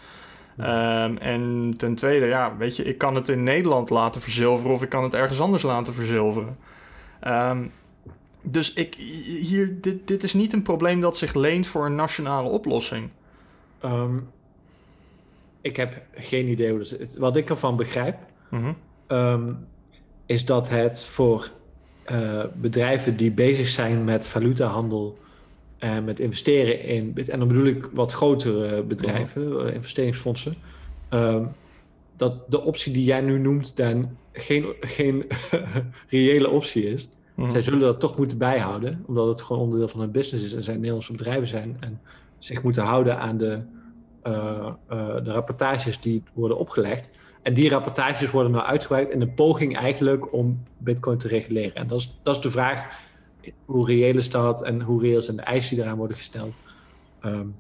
Um, 0.61 1.17
en 1.19 1.75
ten 1.77 1.95
tweede, 1.95 2.27
ja, 2.27 2.57
weet 2.57 2.77
je, 2.77 2.85
ik 2.85 2.99
kan 2.99 3.15
het 3.15 3.29
in 3.29 3.43
Nederland 3.43 3.91
laten 3.91 4.21
verzilveren 4.21 4.75
of 4.75 4.83
ik 4.83 4.88
kan 4.88 5.03
het 5.03 5.15
ergens 5.15 5.41
anders 5.41 5.62
laten 5.62 5.95
verzilveren. 5.95 6.57
Um, 7.29 7.73
dus 8.43 8.73
ik, 8.73 8.95
hier, 9.41 9.81
dit, 9.81 10.07
dit 10.07 10.23
is 10.23 10.35
niet 10.35 10.53
een 10.53 10.62
probleem 10.62 11.01
dat 11.01 11.17
zich 11.17 11.35
leent 11.35 11.67
voor 11.67 11.87
een 11.87 11.95
nationale 11.95 12.49
oplossing. 12.49 13.09
Um, 13.85 14.29
ik 15.61 15.77
heb 15.77 16.03
geen 16.15 16.49
idee 16.49 16.71
hoe 16.71 16.79
dat 16.79 16.99
is. 16.99 17.17
Wat 17.17 17.37
ik 17.37 17.51
ervan 17.51 17.77
begrijp, 17.77 18.17
mm 18.49 18.77
-hmm. 19.09 19.67
is 20.27 20.45
dat 20.45 20.69
het 20.69 21.05
voor 21.05 21.51
uh, 22.11 22.45
bedrijven 22.55 23.17
die 23.17 23.31
bezig 23.31 23.69
zijn 23.69 24.05
met 24.05 24.27
valutahandel 24.27 25.19
en 25.79 26.05
met 26.05 26.21
investeren 26.21 26.83
in, 26.83 27.15
en 27.27 27.38
dan 27.38 27.49
bedoel 27.49 27.67
ik 27.67 27.88
wat 27.93 28.12
grotere 28.12 28.83
bedrijven, 28.83 29.43
uh, 29.43 29.75
investeringsfondsen, 29.75 30.55
uh, 31.11 31.47
dat 32.17 32.37
de 32.49 32.65
optie 32.65 32.93
die 32.93 33.05
jij 33.05 33.21
nu 33.21 33.38
noemt 33.38 33.77
dan 33.77 34.17
geen, 34.33 34.67
geen 34.81 35.25
reële 36.09 36.49
optie 36.49 36.85
is. 36.85 37.09
Mm 37.35 37.51
Zij 37.51 37.61
zullen 37.61 37.81
dat 37.81 38.01
toch 38.01 38.17
moeten 38.17 38.38
bijhouden, 38.38 39.05
omdat 39.07 39.27
het 39.27 39.43
gewoon 39.43 39.62
onderdeel 39.62 39.88
van 39.88 40.01
hun 40.01 40.11
business 40.11 40.45
is 40.45 40.53
en 40.53 40.65
zij 40.65 40.75
Nederlandse 40.75 41.12
bedrijven 41.12 41.49
zijn 41.49 41.77
en 41.81 42.01
zich 42.38 42.62
moeten 42.62 42.83
houden 42.83 43.19
aan 43.19 43.38
de, 43.38 43.61
uh, 44.27 44.73
de 45.25 45.31
rapportages 45.33 46.01
die 46.01 46.23
worden 46.33 46.59
opgelegd. 46.59 47.11
En 47.43 47.55
die 47.55 47.71
rapportages 47.71 48.31
worden 48.31 48.53
nou 48.53 48.65
uitgebreid 48.65 49.11
in 49.11 49.21
een 49.21 49.35
poging 49.35 49.77
eigenlijk 49.77 50.33
om 50.33 50.63
Bitcoin 50.79 51.19
te 51.19 51.29
reguleren. 51.29 51.75
En 51.75 51.87
dat 51.87 51.99
is, 51.99 52.19
dat 52.23 52.37
is 52.37 52.43
de 52.43 52.51
vraag: 52.51 53.01
hoe 53.65 53.87
reëel 53.87 54.17
is 54.17 54.31
dat 54.31 54.63
en 54.63 54.81
hoe 54.81 55.01
reëel 55.01 55.23
zijn 55.23 55.37
de 55.37 55.43
eisen 55.43 55.75
die 55.75 55.85
eraan 55.85 55.97
worden 55.97 56.17
gesteld? 56.17 56.55
Um, 57.25 57.55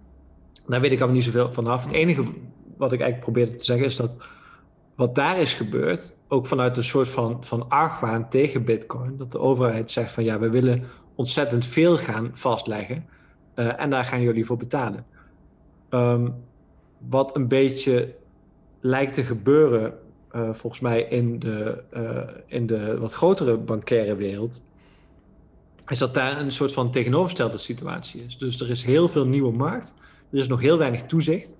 daar 0.66 0.80
weet 0.80 0.92
ik 0.92 0.98
allemaal 0.98 1.16
niet 1.16 1.24
zoveel 1.24 1.52
vanaf. 1.52 1.84
Het 1.84 1.92
enige 1.92 2.22
wat 2.76 2.92
ik 2.92 3.00
eigenlijk 3.00 3.32
probeerde 3.32 3.54
te 3.54 3.64
zeggen 3.64 3.86
is 3.86 3.96
dat 3.96 4.16
wat 4.94 5.14
daar 5.14 5.40
is 5.40 5.54
gebeurd, 5.54 6.16
ook 6.28 6.46
vanuit 6.46 6.76
een 6.76 6.84
soort 6.84 7.08
van, 7.08 7.44
van 7.44 7.68
argwaan 7.68 8.28
tegen 8.28 8.64
Bitcoin, 8.64 9.16
dat 9.16 9.32
de 9.32 9.38
overheid 9.38 9.90
zegt 9.90 10.12
van 10.12 10.24
ja, 10.24 10.38
we 10.38 10.50
willen 10.50 10.84
ontzettend 11.14 11.66
veel 11.66 11.98
gaan 11.98 12.30
vastleggen 12.34 13.04
uh, 13.54 13.80
en 13.80 13.90
daar 13.90 14.04
gaan 14.04 14.20
jullie 14.20 14.46
voor 14.46 14.56
betalen. 14.56 15.06
Um, 15.90 16.34
wat 16.98 17.36
een 17.36 17.48
beetje 17.48 18.14
lijkt 18.82 19.14
te 19.14 19.22
gebeuren, 19.22 19.94
uh, 20.32 20.52
volgens 20.52 20.82
mij 20.82 21.02
in 21.02 21.38
de, 21.38 21.82
uh, 21.94 22.36
in 22.46 22.66
de 22.66 22.98
wat 22.98 23.12
grotere 23.12 23.56
bankaire 23.56 24.16
wereld, 24.16 24.62
is 25.86 25.98
dat 25.98 26.14
daar 26.14 26.40
een 26.40 26.52
soort 26.52 26.72
van 26.72 26.90
tegenovergestelde 26.90 27.56
situatie 27.56 28.24
is. 28.24 28.38
Dus 28.38 28.60
er 28.60 28.70
is 28.70 28.82
heel 28.82 29.08
veel 29.08 29.26
nieuwe 29.26 29.52
markt, 29.52 29.94
er 30.30 30.38
is 30.38 30.48
nog 30.48 30.60
heel 30.60 30.78
weinig 30.78 31.02
toezicht. 31.02 31.56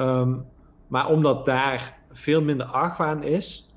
Um, 0.00 0.44
maar 0.86 1.08
omdat 1.08 1.44
daar 1.44 1.98
veel 2.12 2.42
minder 2.42 2.66
argwaan 2.66 3.22
is, 3.22 3.68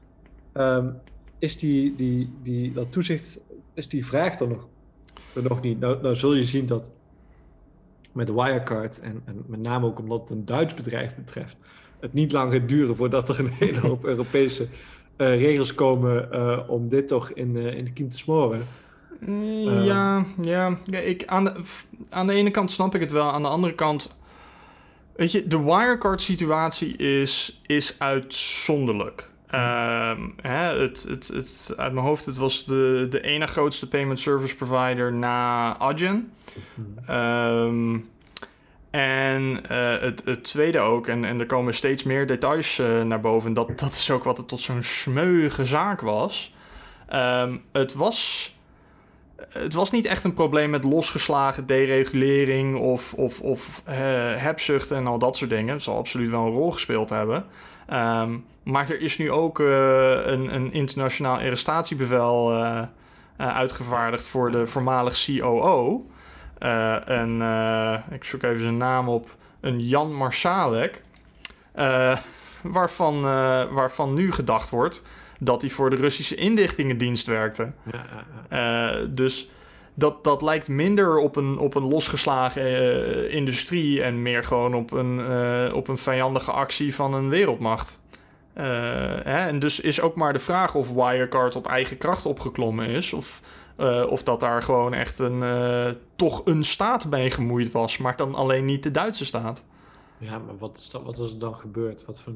um, 0.53 0.97
is 1.39 1.57
die, 1.57 1.95
die, 1.95 2.31
die, 2.43 2.73
dat 2.73 2.91
toezicht, 2.91 3.45
is 3.73 3.87
die 3.87 4.05
vraag 4.05 4.39
er 4.39 4.47
nog, 4.47 4.67
er 5.35 5.43
nog 5.43 5.61
niet. 5.61 5.79
Nou, 5.79 6.01
nou 6.01 6.15
zul 6.15 6.33
je 6.33 6.43
zien 6.43 6.65
dat 6.65 6.91
met 8.13 8.31
Wirecard, 8.33 8.99
en, 8.99 9.21
en 9.25 9.43
met 9.47 9.59
name 9.59 9.85
ook 9.85 9.99
omdat 9.99 10.19
het 10.19 10.29
een 10.29 10.45
Duits 10.45 10.73
bedrijf 10.73 11.15
betreft, 11.15 11.57
het 11.99 12.13
niet 12.13 12.31
lang 12.31 12.53
gaat 12.53 12.67
duren 12.67 12.95
voordat 12.95 13.29
er 13.29 13.39
een 13.39 13.51
hele 13.59 13.79
hoop 13.79 14.05
Europese 14.05 14.67
uh, 15.17 15.39
regels 15.39 15.73
komen 15.73 16.29
uh, 16.33 16.59
om 16.67 16.89
dit 16.89 17.07
toch 17.07 17.31
in, 17.31 17.55
uh, 17.55 17.77
in 17.77 17.85
de 17.85 17.91
kiem 17.91 18.09
te 18.09 18.17
smoren. 18.17 18.67
Mm, 19.19 19.81
ja, 19.81 20.25
ja, 20.41 20.77
ja 20.83 20.99
ik, 20.99 21.23
aan, 21.25 21.43
de, 21.43 21.53
aan 22.09 22.27
de 22.27 22.33
ene 22.33 22.51
kant 22.51 22.71
snap 22.71 22.95
ik 22.95 23.01
het 23.01 23.11
wel. 23.11 23.31
Aan 23.31 23.41
de 23.41 23.47
andere 23.47 23.73
kant, 23.73 24.11
weet 25.15 25.31
je, 25.31 25.47
de 25.47 25.63
Wirecard-situatie 25.63 26.97
is, 26.97 27.61
is 27.65 27.95
uitzonderlijk. 27.97 29.29
Um, 29.53 30.33
hè, 30.41 30.79
het, 30.79 31.05
het, 31.09 31.27
het, 31.27 31.73
uit 31.77 31.93
mijn 31.93 32.05
hoofd, 32.05 32.25
het 32.25 32.37
was 32.37 32.65
de, 32.65 33.07
de 33.09 33.21
ene 33.21 33.47
grootste 33.47 33.87
payment 33.87 34.19
service 34.19 34.55
provider 34.55 35.13
na 35.13 35.77
Adyen. 35.77 36.31
Um, 37.09 38.09
en 38.91 39.59
uh, 39.71 39.99
het, 39.99 40.21
het, 40.25 40.43
tweede 40.43 40.79
ook, 40.79 41.07
en, 41.07 41.25
en 41.25 41.39
er 41.39 41.45
komen 41.45 41.73
steeds 41.73 42.03
meer 42.03 42.27
details 42.27 42.79
uh, 42.79 43.01
naar 43.01 43.19
boven, 43.19 43.53
dat, 43.53 43.79
dat 43.79 43.91
is 43.91 44.11
ook 44.11 44.23
wat 44.23 44.37
het 44.37 44.47
tot 44.47 44.59
zo'n 44.59 44.83
smeuige 44.83 45.65
zaak 45.65 46.01
was. 46.01 46.55
Um, 47.13 47.61
het 47.71 47.93
was. 47.93 48.57
Het 49.49 49.73
was 49.73 49.91
niet 49.91 50.05
echt 50.05 50.23
een 50.23 50.33
probleem 50.33 50.69
met 50.69 50.83
losgeslagen 50.83 51.65
deregulering 51.65 52.77
of, 52.77 53.13
of, 53.13 53.41
of 53.41 53.83
uh, 53.89 53.95
hebzucht 54.35 54.91
en 54.91 55.07
al 55.07 55.19
dat 55.19 55.37
soort 55.37 55.49
dingen. 55.49 55.73
Het 55.73 55.83
zal 55.83 55.97
absoluut 55.97 56.29
wel 56.29 56.45
een 56.45 56.51
rol 56.51 56.71
gespeeld 56.71 57.09
hebben. 57.09 57.45
Um, 57.93 58.45
maar 58.63 58.89
er 58.89 59.01
is 59.01 59.17
nu 59.17 59.31
ook 59.31 59.59
een, 59.59 60.55
een 60.55 60.73
internationaal 60.73 61.37
arrestatiebevel 61.37 62.53
uitgevaardigd 63.37 64.27
voor 64.27 64.51
de 64.51 64.67
voormalig 64.67 65.25
COO. 65.25 66.05
Uh, 66.59 67.09
en 67.09 67.37
uh, 67.39 67.93
ik 68.11 68.23
zoek 68.23 68.43
even 68.43 68.61
zijn 68.61 68.77
naam 68.77 69.09
op. 69.09 69.35
Een 69.61 69.79
Jan 69.79 70.15
Marsalek. 70.15 71.01
Uh, 71.75 72.17
waarvan, 72.63 73.21
waarvan 73.71 74.13
nu 74.13 74.31
gedacht 74.31 74.69
wordt 74.69 75.05
dat 75.39 75.61
hij 75.61 75.69
voor 75.69 75.89
de 75.89 75.95
Russische 75.95 76.35
inlichtingendienst 76.35 77.27
werkte. 77.27 77.71
Dus 79.09 79.49
dat, 79.93 80.23
dat 80.23 80.41
lijkt 80.41 80.67
minder 80.67 81.17
op 81.17 81.35
een, 81.35 81.57
op 81.57 81.75
een 81.75 81.87
losgeslagen 81.87 83.31
industrie 83.31 84.03
en 84.03 84.21
meer 84.21 84.43
gewoon 84.43 84.73
op 84.73 84.91
een, 84.91 85.19
op 85.73 85.87
een 85.87 85.97
vijandige 85.97 86.51
actie 86.51 86.95
van 86.95 87.13
een 87.13 87.29
wereldmacht. 87.29 88.01
hè? 88.53 89.47
En 89.47 89.59
dus 89.59 89.79
is 89.79 90.01
ook 90.01 90.15
maar 90.15 90.33
de 90.33 90.39
vraag 90.39 90.75
of 90.75 90.91
Wirecard 90.91 91.55
op 91.55 91.67
eigen 91.67 91.97
kracht 91.97 92.25
opgeklommen 92.25 92.87
is. 92.87 93.13
Of 93.13 93.41
uh, 93.79 94.11
of 94.11 94.23
dat 94.23 94.39
daar 94.39 94.63
gewoon 94.63 94.93
echt 94.93 95.19
een, 95.19 95.41
uh, 95.41 95.89
toch 96.15 96.41
een 96.45 96.63
staat 96.63 97.09
mee 97.09 97.29
gemoeid 97.31 97.71
was, 97.71 97.97
maar 97.97 98.15
dan 98.15 98.35
alleen 98.35 98.65
niet 98.65 98.83
de 98.83 98.91
Duitse 98.91 99.25
staat. 99.25 99.65
Ja, 100.17 100.39
maar 100.39 100.57
wat 100.57 100.77
is, 100.77 100.89
dat, 100.89 101.03
wat 101.03 101.19
is 101.19 101.31
er 101.31 101.39
dan 101.39 101.55
gebeurd? 101.55 102.05
Wat 102.05 102.21
voor... 102.21 102.33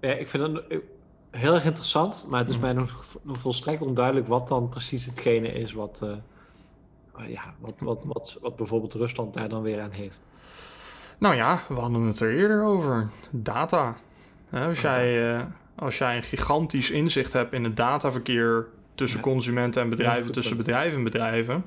Ja, 0.00 0.12
ik 0.12 0.28
vind 0.28 0.42
het 0.42 0.82
heel 1.30 1.54
erg 1.54 1.64
interessant, 1.64 2.26
maar 2.30 2.40
het 2.40 2.48
is 2.48 2.54
mm. 2.54 2.60
mij 2.60 2.72
nog, 2.72 3.04
nog 3.22 3.38
volstrekt 3.38 3.82
onduidelijk 3.82 4.28
wat 4.28 4.48
dan 4.48 4.68
precies 4.68 5.04
hetgene 5.06 5.48
is 5.48 5.72
wat, 5.72 6.00
uh, 6.04 7.28
ja, 7.28 7.54
wat, 7.58 7.74
wat, 7.78 8.04
wat, 8.04 8.38
wat 8.40 8.56
bijvoorbeeld 8.56 8.94
Rusland 8.94 9.34
daar 9.34 9.48
dan 9.48 9.62
weer 9.62 9.80
aan 9.80 9.90
heeft. 9.90 10.18
Nou 11.18 11.34
ja, 11.34 11.62
we 11.68 11.74
hadden 11.74 12.02
het 12.02 12.20
er 12.20 12.34
eerder 12.34 12.62
over. 12.62 13.08
Data. 13.30 13.96
Als, 14.52 14.80
jij, 14.80 15.34
eh, 15.34 15.42
als 15.74 15.98
jij 15.98 16.16
een 16.16 16.22
gigantisch 16.22 16.90
inzicht 16.90 17.32
hebt 17.32 17.52
in 17.52 17.64
het 17.64 17.76
dataverkeer 17.76 18.66
tussen 18.98 19.20
consumenten 19.20 19.82
en 19.82 19.88
bedrijven, 19.88 20.32
tussen 20.32 20.56
bedrijven 20.56 20.98
en 20.98 21.04
bedrijven. 21.04 21.64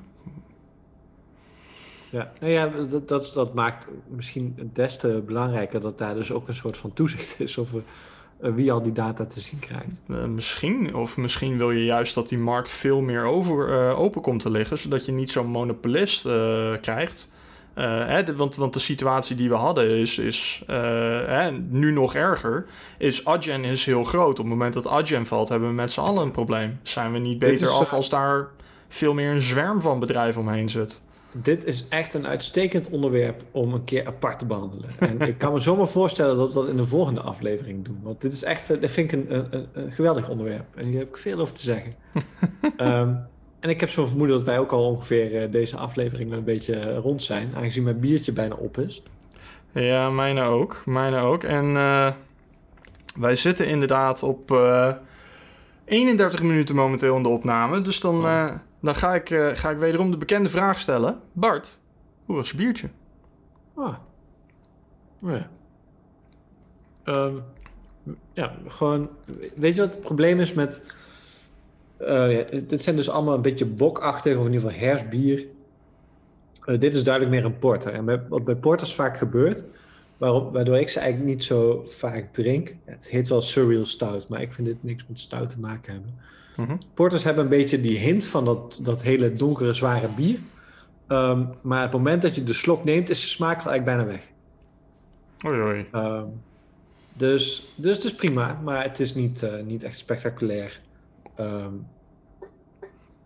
Ja, 2.10 2.32
nou 2.40 2.52
ja, 2.52 2.68
dat, 2.68 3.08
dat, 3.08 3.30
dat 3.34 3.54
maakt 3.54 3.88
misschien 4.08 4.70
des 4.72 4.96
te 4.96 5.22
belangrijker 5.26 5.80
dat 5.80 5.98
daar 5.98 6.14
dus 6.14 6.32
ook 6.32 6.48
een 6.48 6.54
soort 6.54 6.76
van 6.76 6.92
toezicht 6.92 7.40
is 7.40 7.58
over 7.58 7.82
eh, 8.40 8.54
wie 8.54 8.72
al 8.72 8.82
die 8.82 8.92
data 8.92 9.24
te 9.24 9.40
zien 9.40 9.58
krijgt. 9.58 10.02
Eh, 10.08 10.24
misschien, 10.24 10.94
of 10.94 11.16
misschien 11.16 11.58
wil 11.58 11.70
je 11.70 11.84
juist 11.84 12.14
dat 12.14 12.28
die 12.28 12.38
markt 12.38 12.70
veel 12.70 13.00
meer 13.00 13.24
over, 13.24 13.68
eh, 13.68 14.00
open 14.00 14.22
komt 14.22 14.40
te 14.40 14.50
liggen, 14.50 14.78
zodat 14.78 15.06
je 15.06 15.12
niet 15.12 15.30
zo'n 15.30 15.46
monopolist 15.46 16.22
krijgt. 16.80 17.32
Eh, 17.74 18.06
hè, 18.06 18.36
want, 18.36 18.56
want 18.56 18.74
de 18.74 18.80
situatie 18.80 19.36
die 19.36 19.48
we 19.48 19.54
hadden 19.54 19.90
is, 19.90 20.18
is 20.18 20.62
eh, 20.66 20.76
hè, 21.26 21.50
nu 21.50 21.92
nog 21.92 22.14
erger. 22.14 22.64
Is 22.98 23.24
Adyen 23.24 23.64
is 23.64 23.86
heel 23.86 24.04
groot. 24.04 24.30
Op 24.30 24.36
het 24.36 24.46
moment 24.46 24.74
dat 24.74 24.86
Adyen 24.86 25.26
valt, 25.26 25.48
hebben 25.48 25.68
we 25.68 25.74
met 25.74 25.90
z'n 25.90 26.00
allen 26.00 26.22
een 26.22 26.30
probleem. 26.30 26.78
Zijn 26.82 27.12
we 27.12 27.18
niet 27.18 27.38
beter 27.38 27.66
is, 27.66 27.72
af 27.72 27.92
als 27.92 28.08
daar 28.08 28.48
veel 28.88 29.14
meer 29.14 29.30
een 29.30 29.42
zwerm 29.42 29.80
van 29.80 29.98
bedrijven 29.98 30.40
omheen 30.40 30.68
zit? 30.68 31.02
Dit 31.32 31.64
is 31.64 31.88
echt 31.88 32.14
een 32.14 32.26
uitstekend 32.26 32.90
onderwerp 32.90 33.42
om 33.50 33.74
een 33.74 33.84
keer 33.84 34.06
apart 34.06 34.38
te 34.38 34.46
behandelen. 34.46 34.90
En 34.98 35.20
ik 35.20 35.38
kan 35.38 35.52
me 35.52 35.60
zomaar 35.60 35.88
voorstellen 35.88 36.36
dat 36.36 36.54
we 36.54 36.60
dat 36.60 36.68
in 36.68 36.76
de 36.76 36.86
volgende 36.86 37.20
aflevering 37.20 37.84
doen. 37.84 38.00
Want 38.02 38.20
dit 38.20 38.32
is 38.32 38.42
echt, 38.42 38.70
eh, 38.70 38.80
dit 38.80 38.90
vind 38.90 39.12
ik 39.12 39.30
een, 39.30 39.66
een, 39.72 39.92
geweldig 39.92 40.28
onderwerp. 40.28 40.76
En 40.76 40.86
hier 40.86 40.98
heb 40.98 41.08
ik 41.08 41.16
veel 41.16 41.38
over 41.38 41.54
te 41.54 41.62
zeggen. 41.62 41.94
Ehm, 42.76 43.14
en 43.62 43.70
ik 43.70 43.80
heb 43.80 43.90
zo'n 43.90 44.08
vermoeden 44.08 44.36
dat 44.36 44.46
wij 44.46 44.58
ook 44.58 44.72
al 44.72 44.86
ongeveer 44.86 45.42
eh, 45.42 45.50
deze 45.50 45.76
aflevering 45.76 46.32
een 46.32 46.44
beetje 46.44 46.74
eh, 46.74 46.98
rond 46.98 47.22
zijn. 47.22 47.54
Aangezien 47.54 47.82
mijn 47.82 48.00
biertje 48.00 48.32
bijna 48.32 48.54
op 48.54 48.78
is. 48.78 49.02
Ja, 49.72 50.10
mijne 50.10 50.42
ook. 50.42 50.82
Mijne 50.86 51.20
ook. 51.20 51.42
En 51.44 51.76
eh, 51.76 52.12
wij 53.16 53.36
zitten 53.36 53.66
inderdaad 53.66 54.22
op 54.22 54.50
eh 54.50 54.92
31 55.84 56.42
minuten 56.42 56.74
momenteel 56.74 57.16
in 57.16 57.22
de 57.22 57.28
opname. 57.28 57.80
Dus 57.80 58.00
dan, 58.00 58.16
Oh. 58.24 58.50
dan 58.80 58.94
ga, 58.94 59.14
ik, 59.14 59.28
ga 59.54 59.70
ik 59.70 59.76
wederom 59.76 60.10
de 60.10 60.16
bekende 60.16 60.48
vraag 60.48 60.78
stellen. 60.78 61.20
Bart, 61.32 61.78
hoe 62.24 62.36
was 62.36 62.50
je 62.50 62.56
biertje? 62.56 62.88
Ah. 63.74 63.94
Ja. 65.18 65.48
Ehm, 67.04 67.34
ja, 68.32 68.54
gewoon... 68.68 69.08
Weet 69.54 69.74
je 69.74 69.80
wat 69.80 69.90
het 69.90 70.00
probleem 70.00 70.40
is 70.40 70.52
met... 70.52 70.82
eh, 72.06 72.38
ja, 72.38 72.60
dit 72.66 72.82
zijn 72.82 72.96
dus 72.96 73.10
allemaal 73.10 73.34
een 73.34 73.42
beetje 73.42 73.66
bokachtig, 73.66 74.36
of 74.36 74.46
in 74.46 74.52
ieder 74.52 74.70
geval 74.70 74.86
hersbier. 74.86 75.46
Eh, 76.64 76.80
dit 76.80 76.94
is 76.94 77.04
duidelijk 77.04 77.34
meer 77.34 77.44
een 77.44 77.58
porter. 77.58 77.92
En 77.92 78.04
bij, 78.04 78.22
wat 78.28 78.44
bij 78.44 78.56
porters 78.56 78.94
vaak 78.94 79.18
gebeurt... 79.18 79.64
Waarop, 80.22 80.52
waardoor 80.52 80.78
ik 80.78 80.88
ze 80.88 81.00
eigenlijk 81.00 81.34
niet 81.34 81.44
zo 81.44 81.82
vaak 81.86 82.32
drink. 82.32 82.74
Het 82.84 83.08
heet 83.08 83.28
wel 83.28 83.42
surreal 83.42 83.84
stout, 83.84 84.28
maar 84.28 84.40
ik 84.40 84.52
vind 84.52 84.66
dit 84.66 84.82
niks 84.82 85.04
met 85.08 85.18
stout 85.18 85.50
te 85.50 85.60
maken 85.60 85.92
hebben. 85.92 86.14
Mhm. 86.56 86.76
Porters 86.94 87.24
hebben 87.24 87.44
een 87.44 87.50
beetje 87.50 87.80
die 87.80 87.98
hint 87.98 88.26
van 88.26 88.44
dat, 88.44 88.78
dat 88.82 89.02
hele 89.02 89.34
donkere, 89.34 89.72
zware 89.72 90.08
bier. 90.16 90.38
Ehm, 91.06 91.44
maar 91.62 91.82
het 91.82 91.92
moment 91.92 92.22
dat 92.22 92.34
je 92.34 92.44
de 92.44 92.52
slok 92.52 92.84
neemt, 92.84 93.10
is 93.10 93.20
de 93.20 93.26
smaak 93.26 93.54
eigenlijk 93.54 93.84
bijna 93.84 94.04
weg. 94.04 94.30
Oei, 95.46 95.60
oei. 95.60 95.86
Ehm, 95.92 96.24
dus, 97.12 97.72
dus 97.74 97.96
het 97.96 98.04
is 98.04 98.14
prima, 98.14 98.60
maar 98.64 98.82
het 98.82 99.00
is 99.00 99.14
niet, 99.14 99.42
eh, 99.42 99.62
niet 99.64 99.82
echt 99.82 99.98
spectaculair. 99.98 100.80
Ehm, 101.34 101.74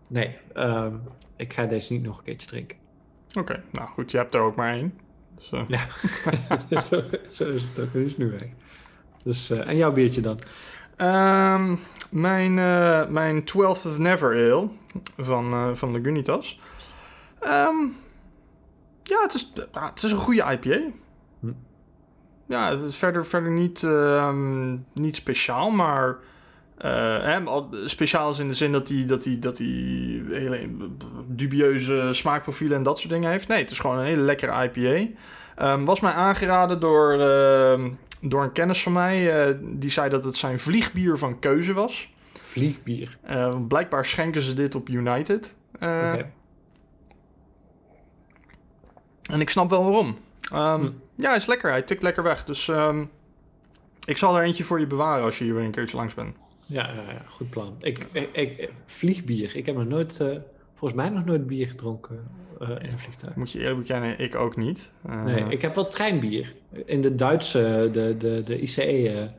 nee, 0.07 0.37
ehm, 0.53 0.95
ik 1.35 1.53
ga 1.53 1.65
deze 1.65 1.93
niet 1.93 2.03
nog 2.03 2.17
een 2.17 2.23
keertje 2.23 2.47
drinken. 2.47 2.77
Oké, 3.33 3.63
nou 3.71 3.87
goed, 3.87 4.11
je 4.11 4.17
hebt 4.17 4.33
er 4.33 4.41
ook 4.41 4.55
maar 4.55 4.73
één. 4.73 4.99
Dus, 5.35 5.51
eh, 5.51 5.63
Ja, 5.67 5.87
zo, 6.89 7.03
zo 7.31 7.43
is 7.43 7.63
het 7.63 7.79
ook. 7.79 7.93
Is 7.93 8.17
nu 8.17 8.31
weg. 8.31 8.49
Dus, 9.23 9.49
eh, 9.49 9.67
en 9.67 9.75
jouw 9.75 9.91
biertje 9.91 10.21
dan? 10.21 10.39
Ehm, 10.95 11.75
mijn, 12.09 12.59
eh, 12.59 13.07
mijn 13.07 13.43
12th 13.43 13.85
of 13.85 13.97
Never 13.97 14.51
Ale 14.51 14.69
van, 15.17 15.77
van 15.77 15.93
de 15.93 16.01
Gunitas. 16.01 16.59
Ja, 19.03 19.21
het 19.21 19.33
is, 19.33 19.53
ah, 19.71 19.89
het 19.89 20.03
is 20.03 20.11
een 20.11 20.17
goede 20.17 20.43
IPA. 20.51 20.79
Hm. 21.39 21.51
Ja, 22.45 22.69
het 22.69 22.81
is 22.81 22.95
verder, 22.95 23.25
verder 23.25 23.51
niet, 23.51 23.87
niet 24.93 25.15
speciaal, 25.15 25.71
maar... 25.71 26.17
eh, 26.77 26.91
hè, 27.23 27.39
al- 27.43 27.69
speciaal 27.85 28.29
is 28.29 28.39
in 28.39 28.47
de 28.47 28.53
zin 28.53 28.71
dat 28.71 28.87
hij 28.89 29.05
dat 29.05 29.23
die, 29.23 29.39
dat 29.39 29.57
die 29.57 30.23
hele 30.31 30.69
dubieuze 31.27 32.07
smaakprofielen 32.11 32.77
en 32.77 32.83
dat 32.83 32.99
soort 32.99 33.13
dingen 33.13 33.31
heeft. 33.31 33.47
Nee, 33.47 33.61
het 33.61 33.71
is 33.71 33.79
gewoon 33.79 33.97
een 33.97 34.05
hele 34.05 34.21
lekkere 34.21 34.63
IPA. 34.71 35.11
Ehm, 35.55 35.83
was 35.83 35.99
mij 35.99 36.11
aangeraden 36.11 36.79
door, 36.79 37.19
ehm, 37.19 37.89
door 38.21 38.43
een 38.43 38.51
kennis 38.51 38.83
van 38.83 38.91
mij. 38.91 39.45
eh, 39.47 39.55
die 39.61 39.89
zei 39.89 40.09
dat 40.09 40.23
het 40.23 40.35
zijn 40.35 40.59
vliegbier 40.59 41.17
van 41.17 41.39
keuze 41.39 41.73
was. 41.73 42.13
Vliegbier. 42.41 43.17
Eh, 43.21 43.55
blijkbaar 43.67 44.05
schenken 44.05 44.41
ze 44.41 44.53
dit 44.53 44.75
op 44.75 44.89
United. 44.89 45.55
Eh. 45.79 46.13
En 49.31 49.41
ik 49.41 49.49
snap 49.49 49.69
wel 49.69 49.83
waarom. 49.83 50.17
Hm. 50.49 50.89
Ja, 51.15 51.27
hij 51.27 51.35
is 51.35 51.45
lekker. 51.45 51.69
Hij 51.71 51.81
tikt 51.81 52.01
lekker 52.03 52.23
weg. 52.23 52.43
Dus 52.43 52.71
ik 54.05 54.17
zal 54.17 54.37
er 54.37 54.43
eentje 54.43 54.63
voor 54.63 54.79
je 54.79 54.87
bewaren 54.87 55.23
als 55.23 55.37
je 55.37 55.43
hier 55.43 55.53
weer 55.55 55.63
een 55.63 55.71
keertje 55.71 55.97
langs 55.97 56.13
bent. 56.13 56.35
Ja, 56.69 56.87
ja, 56.93 57.11
ja, 57.11 57.21
goed 57.27 57.49
plan. 57.49 57.75
Ik, 57.81 57.97
ik, 58.11 58.29
ik- 58.33 58.69
vliegbier. 58.85 59.55
Ik 59.55 59.65
heb 59.65 59.75
nog 59.75 59.85
nooit, 59.87 60.19
eh, 60.19 60.27
volgens 60.75 61.01
mij 61.01 61.09
nog 61.09 61.25
nooit 61.25 61.47
bier 61.47 61.67
gedronken 61.67 62.27
eh, 62.59 62.69
in 62.69 62.89
een 62.91 62.99
vliegtuig. 62.99 63.35
Moet 63.35 63.51
je 63.51 63.59
eerlijk 63.59 63.77
bekennen, 63.77 64.19
ik 64.19 64.35
ook 64.35 64.55
niet. 64.55 64.91
Eh, 65.05 65.23
Nee, 65.23 65.43
ik 65.49 65.61
heb 65.61 65.75
wel 65.75 65.87
treinbier. 65.87 66.53
In 66.85 67.01
de 67.01 67.15
Duitse, 67.15 67.89
de, 67.91 68.15
de, 68.17 68.41
de 68.45 68.61
ICE. 68.61 69.31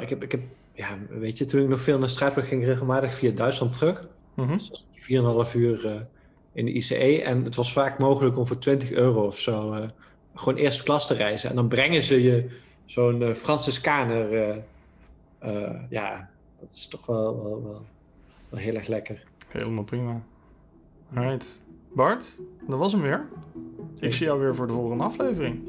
ik, 0.00 0.08
heb, 0.08 0.22
ik 0.22 0.30
heb, 0.30 0.40
ja, 0.74 0.98
weet 1.08 1.38
je, 1.38 1.44
toen 1.44 1.62
ik 1.62 1.68
nog 1.68 1.80
veel 1.80 1.98
naar 1.98 2.08
Straatsburg 2.10 2.48
ging, 2.48 2.64
regelmatig 2.64 3.14
via 3.14 3.30
Duitsland 3.30 3.72
terug. 3.72 4.06
mhm. 4.34 4.52
Dus 4.52 4.68
dat 4.68 4.84
is 4.94 5.04
4,5 5.50 5.54
uur 5.54 6.06
in 6.52 6.64
de 6.64 6.72
ICE. 6.72 7.22
En 7.22 7.44
het 7.44 7.54
was 7.54 7.72
vaak 7.72 7.98
mogelijk 7.98 8.38
om 8.38 8.46
voor 8.46 8.58
20 8.58 8.92
euro 8.92 9.26
of 9.26 9.38
zo 9.38 9.86
gewoon 10.34 10.58
eerste 10.58 10.82
klas 10.82 11.06
te 11.06 11.14
reizen. 11.14 11.50
En 11.50 11.56
dan 11.56 11.68
brengen 11.68 12.02
ze 12.02 12.22
je 12.22 12.50
zo'n 12.84 13.34
Franciscaner. 13.34 14.58
Eh, 15.40 15.74
ja, 15.88 16.30
dat 16.60 16.70
is 16.70 16.86
toch 16.86 17.06
wel, 17.06 17.42
wel, 17.42 17.62
wel, 17.62 17.82
wel 18.48 18.60
heel 18.60 18.74
erg 18.74 18.86
lekker. 18.86 19.24
Helemaal 19.48 19.84
prima. 19.84 20.20
Alright. 21.14 21.62
Bart, 21.92 22.40
dat 22.68 22.78
was 22.78 22.92
hem 22.92 23.02
weer. 23.02 23.26
Ik 23.98 24.12
zie 24.12 24.26
jou 24.26 24.40
weer 24.40 24.54
voor 24.54 24.66
de 24.66 24.72
volgende 24.72 25.04
aflevering. 25.04 25.68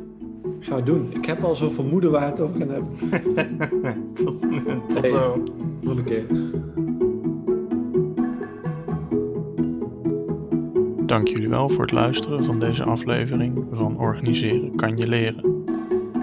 Gaan 0.60 0.78
we 0.78 0.84
doen. 0.84 1.12
Ik 1.14 1.26
heb 1.26 1.44
al 1.44 1.56
zo'n 1.56 1.72
vermoeden 1.72 2.12
waar 2.12 2.26
het 2.26 2.40
over 2.40 2.60
gaan 2.60 2.70
hebben. 2.70 2.96
tot 4.24 4.42
tot 4.90 5.02
Hey. 5.02 5.10
zo. 5.10 5.44
Nog 5.82 5.98
een 5.98 6.04
keer. 6.04 6.26
Dank 11.06 11.28
jullie 11.28 11.50
wel 11.50 11.70
voor 11.70 11.82
het 11.82 11.92
luisteren 11.92 12.46
van 12.46 12.60
deze 12.60 12.84
aflevering 12.84 13.66
van 13.72 14.00
Organiseren 14.00 14.76
kan 14.76 14.98
je 14.98 15.08
leren. 15.08 15.64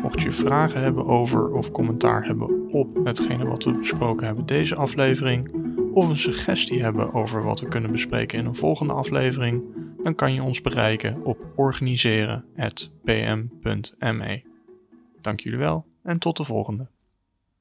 Mocht 0.03 0.21
je 0.21 0.33
vragen 0.33 0.81
hebben 0.81 1.07
over 1.07 1.53
of 1.53 1.71
commentaar 1.71 2.27
hebben 2.27 2.58
op 2.79 3.05
hetgene 3.05 3.47
wat 3.47 3.65
we 3.65 3.73
besproken 3.73 4.27
hebben 4.27 4.47
deze 4.47 4.75
aflevering, 4.75 5.53
of 5.93 6.09
een 6.09 6.17
suggestie 6.17 6.83
hebben 6.83 7.15
over 7.15 7.43
wat 7.43 7.61
we 7.61 7.69
kunnen 7.69 7.91
bespreken 7.91 8.39
in 8.39 8.47
een 8.47 8.55
volgende 8.55 8.93
aflevering, 8.93 9.63
dan 10.03 10.15
kan 10.15 10.35
je 10.35 10.43
ons 10.43 10.61
bereiken 10.61 11.25
op 11.25 11.47
organiseren.pm.me. 11.57 14.43
Dank 15.21 15.41
jullie 15.41 15.59
wel 15.59 15.87
en 16.03 16.19
tot 16.19 16.37
de 16.37 16.45
volgende. 16.45 16.89